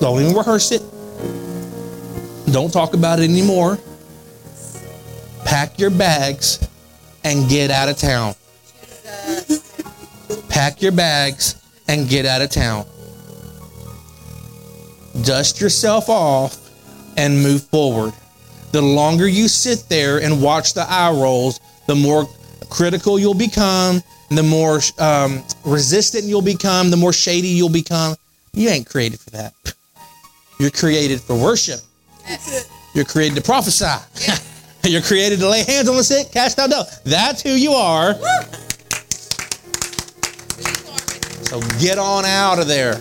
[0.00, 0.82] don't even rehearse it.
[2.52, 3.78] Don't talk about it anymore.
[5.44, 6.66] Pack your bags
[7.24, 8.34] and get out of town.
[10.48, 12.86] Pack your bags and get out of town.
[15.24, 16.58] Dust yourself off
[17.16, 18.12] and move forward.
[18.72, 22.28] The longer you sit there and watch the eye rolls, the more
[22.68, 28.16] critical you'll become, the more um, resistant you'll become, the more shady you'll become.
[28.52, 29.54] You ain't created for that.
[30.58, 31.80] You're created for worship.
[32.94, 33.86] You're created to prophesy.
[34.84, 37.00] You're created to lay hands on the sick, cast out devils.
[37.02, 38.14] That's who you are.
[41.44, 43.00] So get on out of there.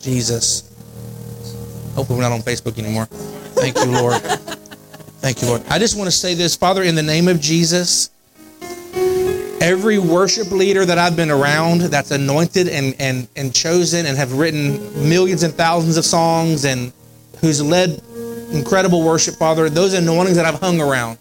[0.00, 0.62] Jesus.
[1.94, 3.06] Hopefully, we're not on Facebook anymore.
[3.06, 4.22] Thank you, Lord.
[5.26, 5.64] Thank you, Lord.
[5.68, 8.10] I just want to say this, Father, in the name of Jesus.
[9.60, 14.34] Every worship leader that I've been around that's anointed and, and, and chosen and have
[14.34, 16.92] written millions and thousands of songs and
[17.40, 18.00] who's led
[18.52, 21.18] incredible worship, Father, those anointings that I've hung around,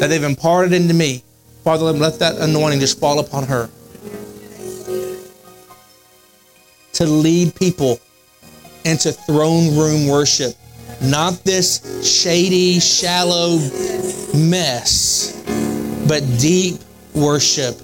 [0.00, 1.22] that they've imparted into me,
[1.62, 3.70] Father, let that anointing just fall upon her.
[6.94, 8.00] To lead people
[8.84, 10.56] into throne room worship,
[11.10, 13.58] not this shady, shallow
[14.34, 15.42] mess,
[16.08, 16.80] but deep
[17.14, 17.76] worship.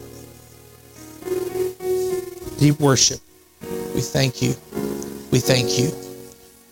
[2.59, 3.21] Deep worship.
[3.95, 4.55] We thank you.
[5.31, 5.91] We thank you.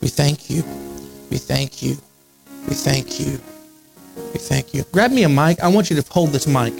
[0.01, 0.62] We thank you.
[1.30, 1.96] We thank you.
[2.68, 3.40] We thank you.
[4.32, 4.84] We thank you.
[4.92, 5.61] Grab me a mic.
[5.61, 6.74] I want you to hold this mic.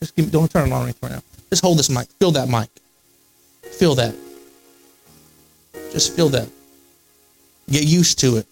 [0.00, 1.22] Just give don't turn it on right now.
[1.50, 2.08] Just hold this mic.
[2.20, 2.68] Feel that mic.
[3.62, 4.14] Feel that.
[5.92, 6.48] Just feel that.
[7.70, 8.46] Get used to it.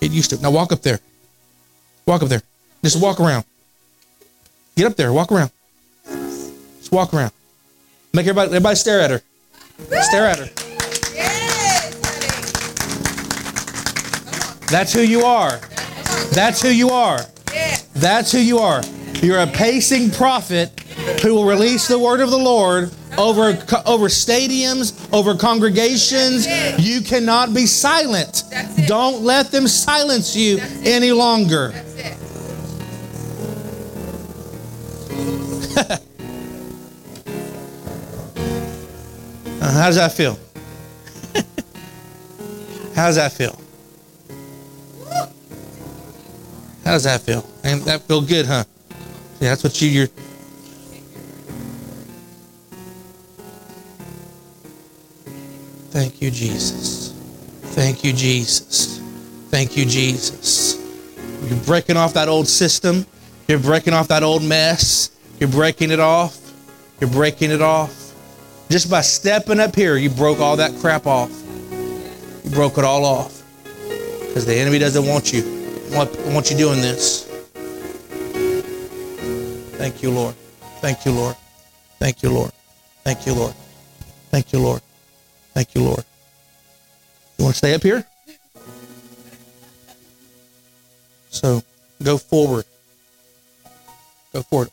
[0.00, 0.42] Get used to it.
[0.42, 1.00] Now walk up there.
[2.06, 2.42] Walk up there.
[2.82, 3.44] Just walk around.
[4.76, 5.12] Get up there.
[5.12, 5.50] Walk around.
[6.04, 7.32] Just walk around.
[8.12, 9.22] Make everybody everybody stare at her.
[10.02, 10.50] Stare at her.
[14.70, 15.60] That's who you are.
[16.32, 17.20] That's who you are.
[17.94, 18.82] That's who you are.
[19.22, 20.83] You're a pacing prophet
[21.22, 23.50] who will release the word of the Lord over
[23.86, 26.46] over stadiums, over congregations.
[26.78, 28.44] You cannot be silent.
[28.86, 31.72] Don't let them silence you any longer.
[39.64, 40.38] Uh, how does that feel?
[42.94, 43.58] how does that feel?
[46.84, 47.48] How does that feel?
[47.64, 48.64] And that feel good, huh?
[49.40, 50.08] Yeah, that's what you, you're.
[55.94, 57.12] Thank you, Jesus.
[57.76, 58.98] Thank you, Jesus.
[59.50, 60.74] Thank you, Jesus.
[61.48, 63.06] You're breaking off that old system.
[63.46, 65.10] You're breaking off that old mess.
[65.38, 66.36] You're breaking it off.
[67.00, 68.12] You're breaking it off.
[68.68, 71.30] Just by stepping up here, you broke all that crap off.
[72.42, 73.44] You broke it all off.
[74.18, 75.44] Because the enemy doesn't want you.
[75.92, 77.22] Want, want you doing this.
[79.78, 80.34] Thank you, Lord.
[80.80, 81.36] Thank you, Lord.
[82.00, 82.50] Thank you, Lord.
[83.04, 83.54] Thank you, Lord.
[84.32, 84.83] Thank you, Lord.
[85.54, 86.04] Thank you, Lord.
[87.38, 88.04] You want to stay up here?
[91.30, 91.62] So
[92.02, 92.64] go forward.
[94.32, 94.70] Go forward.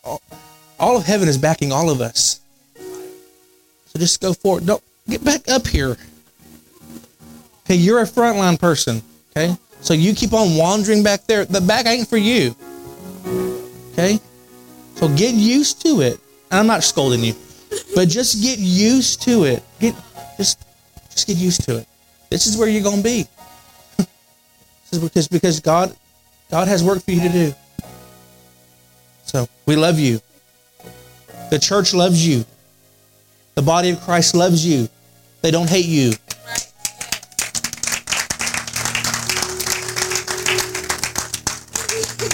[0.79, 2.41] All, of heaven is backing all of us.
[2.75, 4.65] So just go forward.
[4.65, 5.97] Don't get back up here.
[7.65, 9.01] Okay, you're a frontline person.
[9.31, 11.45] Okay, so you keep on wandering back there.
[11.45, 12.55] The back ain't for you.
[13.93, 14.19] Okay,
[14.95, 16.19] so get used to it.
[16.49, 17.35] And I'm not scolding you,
[17.93, 19.63] but just get used to it.
[19.79, 19.95] Get
[20.37, 20.63] just
[21.11, 21.87] just get used to it.
[22.29, 23.27] This is where you're gonna be.
[23.97, 24.07] this
[24.91, 25.95] is because because God
[26.49, 27.53] God has work for you to do.
[29.25, 30.19] So we love you.
[31.49, 32.45] The church loves you.
[33.55, 34.89] The body of Christ loves you.
[35.41, 36.13] They don't hate you.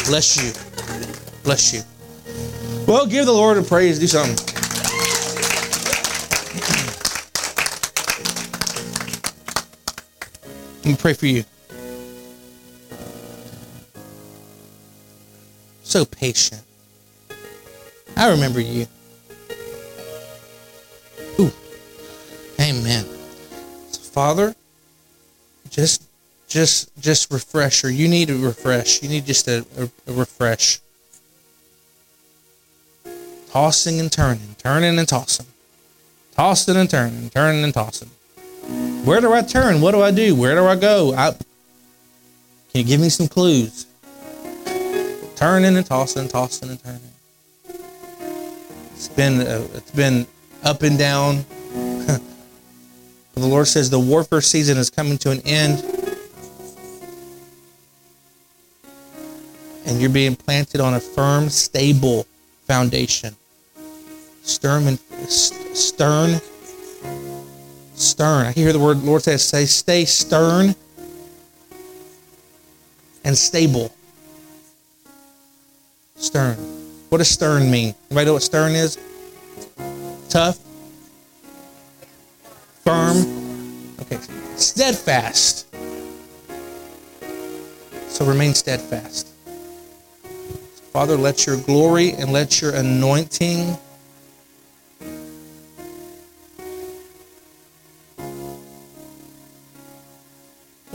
[0.07, 1.43] Bless you.
[1.43, 1.81] Bless you.
[2.87, 3.99] Well, give the Lord a praise.
[3.99, 4.56] Do something.
[10.87, 11.43] Me pray for you.
[15.83, 16.61] So patient.
[18.15, 18.87] I remember you.
[21.41, 21.51] Ooh.
[22.61, 23.03] Amen.
[23.91, 24.55] So, Father,
[25.69, 26.03] just
[26.47, 27.91] just just refresh her.
[27.91, 29.03] You need a refresh.
[29.03, 30.79] You need just a, a, a refresh.
[33.51, 35.47] Tossing and turning, turning and tossing.
[36.33, 38.09] Tossing and turning, turning and tossing.
[39.05, 39.79] Where do I turn?
[39.79, 40.35] What do I do?
[40.35, 41.13] Where do I go?
[41.13, 43.85] I, can you give me some clues?
[45.35, 47.01] Turning and tossing, tossing and turning.
[48.91, 50.27] It's been uh, it's been
[50.63, 51.37] up and down.
[51.73, 52.21] the
[53.35, 55.83] Lord says the warfare season is coming to an end.
[59.85, 62.27] And you're being planted on a firm, stable
[62.65, 63.35] foundation.
[64.41, 64.99] Stern and
[65.29, 66.41] stern.
[67.97, 68.45] Stern.
[68.45, 70.75] I hear the word Lord says, say, stay stern
[73.23, 73.93] and stable.
[76.15, 76.55] Stern.
[77.09, 77.95] What does stern mean?
[78.09, 78.99] Anybody know what stern is?
[80.29, 80.59] Tough?
[82.83, 83.17] Firm?
[84.01, 84.19] Okay.
[84.55, 85.65] Steadfast.
[88.09, 89.27] So remain steadfast.
[90.93, 93.77] Father, let your glory and let your anointing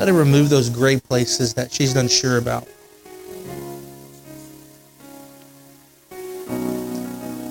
[0.02, 2.66] let it remove those gray places that she's unsure about.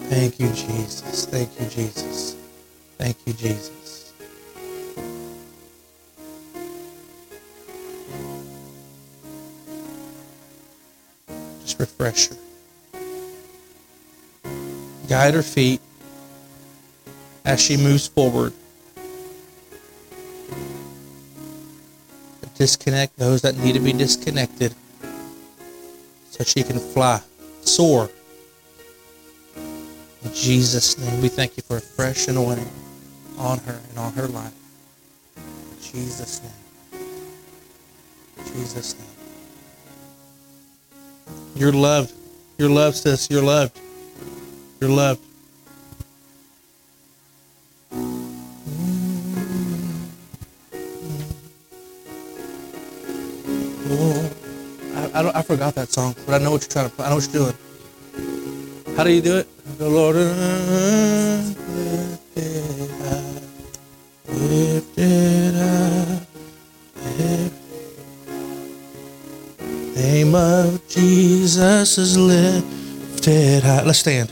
[0.10, 1.26] Thank you, Jesus.
[1.28, 2.36] Thank you, Jesus.
[2.98, 4.12] Thank you, Jesus.
[11.62, 12.36] Just refresh her.
[15.08, 15.80] Guide her feet
[17.46, 18.52] as she moves forward.
[22.62, 24.76] Disconnect those that need to be disconnected
[26.30, 27.20] so she can fly,
[27.62, 28.08] soar.
[30.24, 32.70] In Jesus' name, we thank you for a fresh anointing
[33.40, 34.54] on her and on her life.
[35.38, 37.02] In Jesus' name.
[38.38, 39.08] In Jesus' name.
[41.56, 42.14] You're loved.
[42.60, 43.28] You're loved, sis.
[43.32, 43.80] You're loved.
[44.80, 45.26] You're loved.
[55.52, 57.06] Forgot that song, but I know what you're trying to play.
[57.06, 57.58] I know what you're doing.
[58.96, 59.48] How do you do it?
[59.78, 61.58] The Lord lifted
[63.04, 63.42] high,
[64.30, 66.22] lifted high,
[67.18, 67.52] lifted
[69.96, 73.84] Name of Jesus is lifted high.
[73.84, 74.32] Let's stand.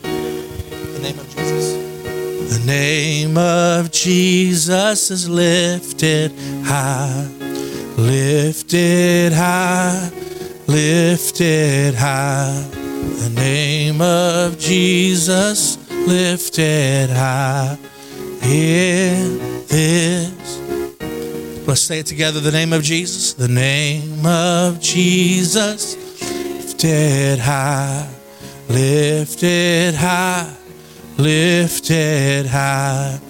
[0.00, 2.58] The name of Jesus.
[2.58, 6.32] The name of Jesus is lifted
[6.64, 7.28] high,
[8.02, 10.10] lifted high,
[10.66, 12.66] lifted high.
[12.72, 15.76] The name of Jesus
[16.06, 17.78] lifted high
[18.42, 19.38] in
[19.68, 20.58] this.
[21.66, 22.40] Let's say it together.
[22.40, 23.34] The name of Jesus.
[23.34, 28.08] The name of Jesus lifted high,
[28.68, 30.56] lifted high
[31.18, 33.20] lifted high.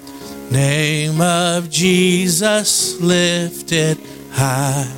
[0.51, 3.99] Name of Jesus lifted
[4.32, 4.90] high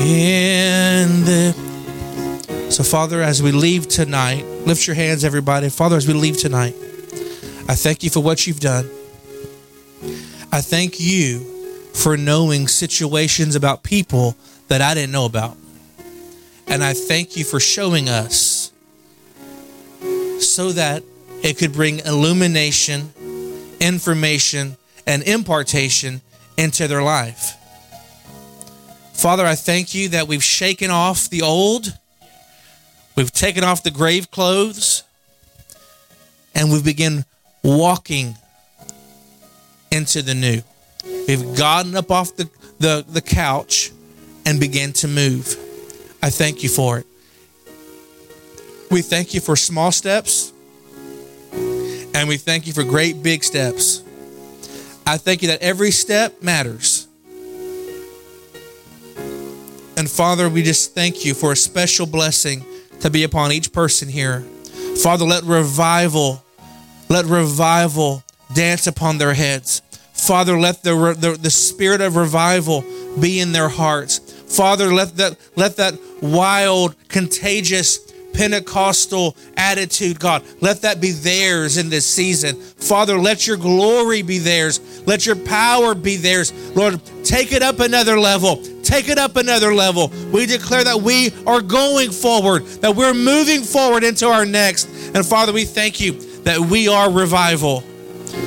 [0.00, 1.52] in the.
[2.70, 5.68] So, Father, as we leave tonight, lift your hands, everybody.
[5.68, 6.74] Father, as we leave tonight,
[7.68, 8.88] I thank you for what you've done.
[10.52, 11.40] I thank you
[11.94, 14.36] for knowing situations about people
[14.68, 15.56] that I didn't know about.
[16.66, 18.72] And I thank you for showing us
[20.40, 21.02] so that
[21.42, 23.12] it could bring illumination,
[23.80, 24.76] information,
[25.06, 26.20] and impartation
[26.56, 27.57] into their life.
[29.18, 31.92] Father, I thank you that we've shaken off the old,
[33.18, 35.02] We've taken off the grave clothes
[36.54, 37.24] and we've begun
[37.64, 38.36] walking
[39.90, 40.62] into the new.
[41.26, 43.90] We've gotten up off the, the, the couch
[44.46, 45.56] and began to move.
[46.22, 47.06] I thank you for it.
[48.88, 50.52] We thank you for small steps
[51.52, 54.00] and we thank you for great big steps.
[55.04, 56.97] I thank you that every step matters.
[59.98, 62.64] And Father, we just thank you for a special blessing
[63.00, 64.42] to be upon each person here.
[65.02, 66.44] Father, let revival,
[67.08, 68.22] let revival
[68.54, 69.82] dance upon their heads.
[70.12, 72.84] Father, let the, the, the spirit of revival
[73.20, 74.18] be in their hearts.
[74.18, 77.98] Father, let that let that wild, contagious
[78.38, 80.44] Pentecostal attitude, God.
[80.60, 82.54] Let that be theirs in this season.
[82.54, 85.02] Father, let your glory be theirs.
[85.08, 86.52] Let your power be theirs.
[86.76, 88.62] Lord, take it up another level.
[88.88, 90.10] Take it up another level.
[90.32, 94.88] We declare that we are going forward, that we're moving forward into our next.
[95.14, 96.12] And Father, we thank you
[96.44, 97.80] that we are revival,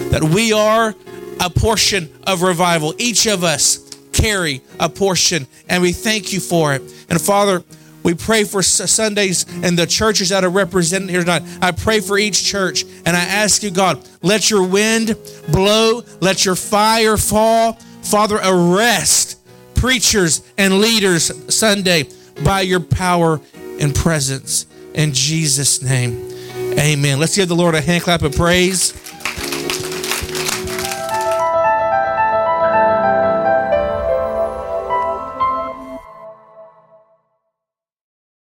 [0.09, 0.95] that we are
[1.39, 2.95] a portion of revival.
[2.97, 6.81] Each of us carry a portion, and we thank you for it.
[7.07, 7.63] And Father,
[8.01, 11.43] we pray for Sundays and the churches that are represented here tonight.
[11.61, 15.15] I pray for each church and I ask you, God, let your wind
[15.51, 17.73] blow, let your fire fall.
[18.01, 19.37] Father, arrest
[19.81, 22.05] preachers and leaders Sunday
[22.43, 23.41] by your power
[23.79, 24.67] and presence.
[24.93, 26.29] In Jesus' name,
[26.77, 27.19] amen.
[27.19, 28.93] Let's give the Lord a hand clap of praise.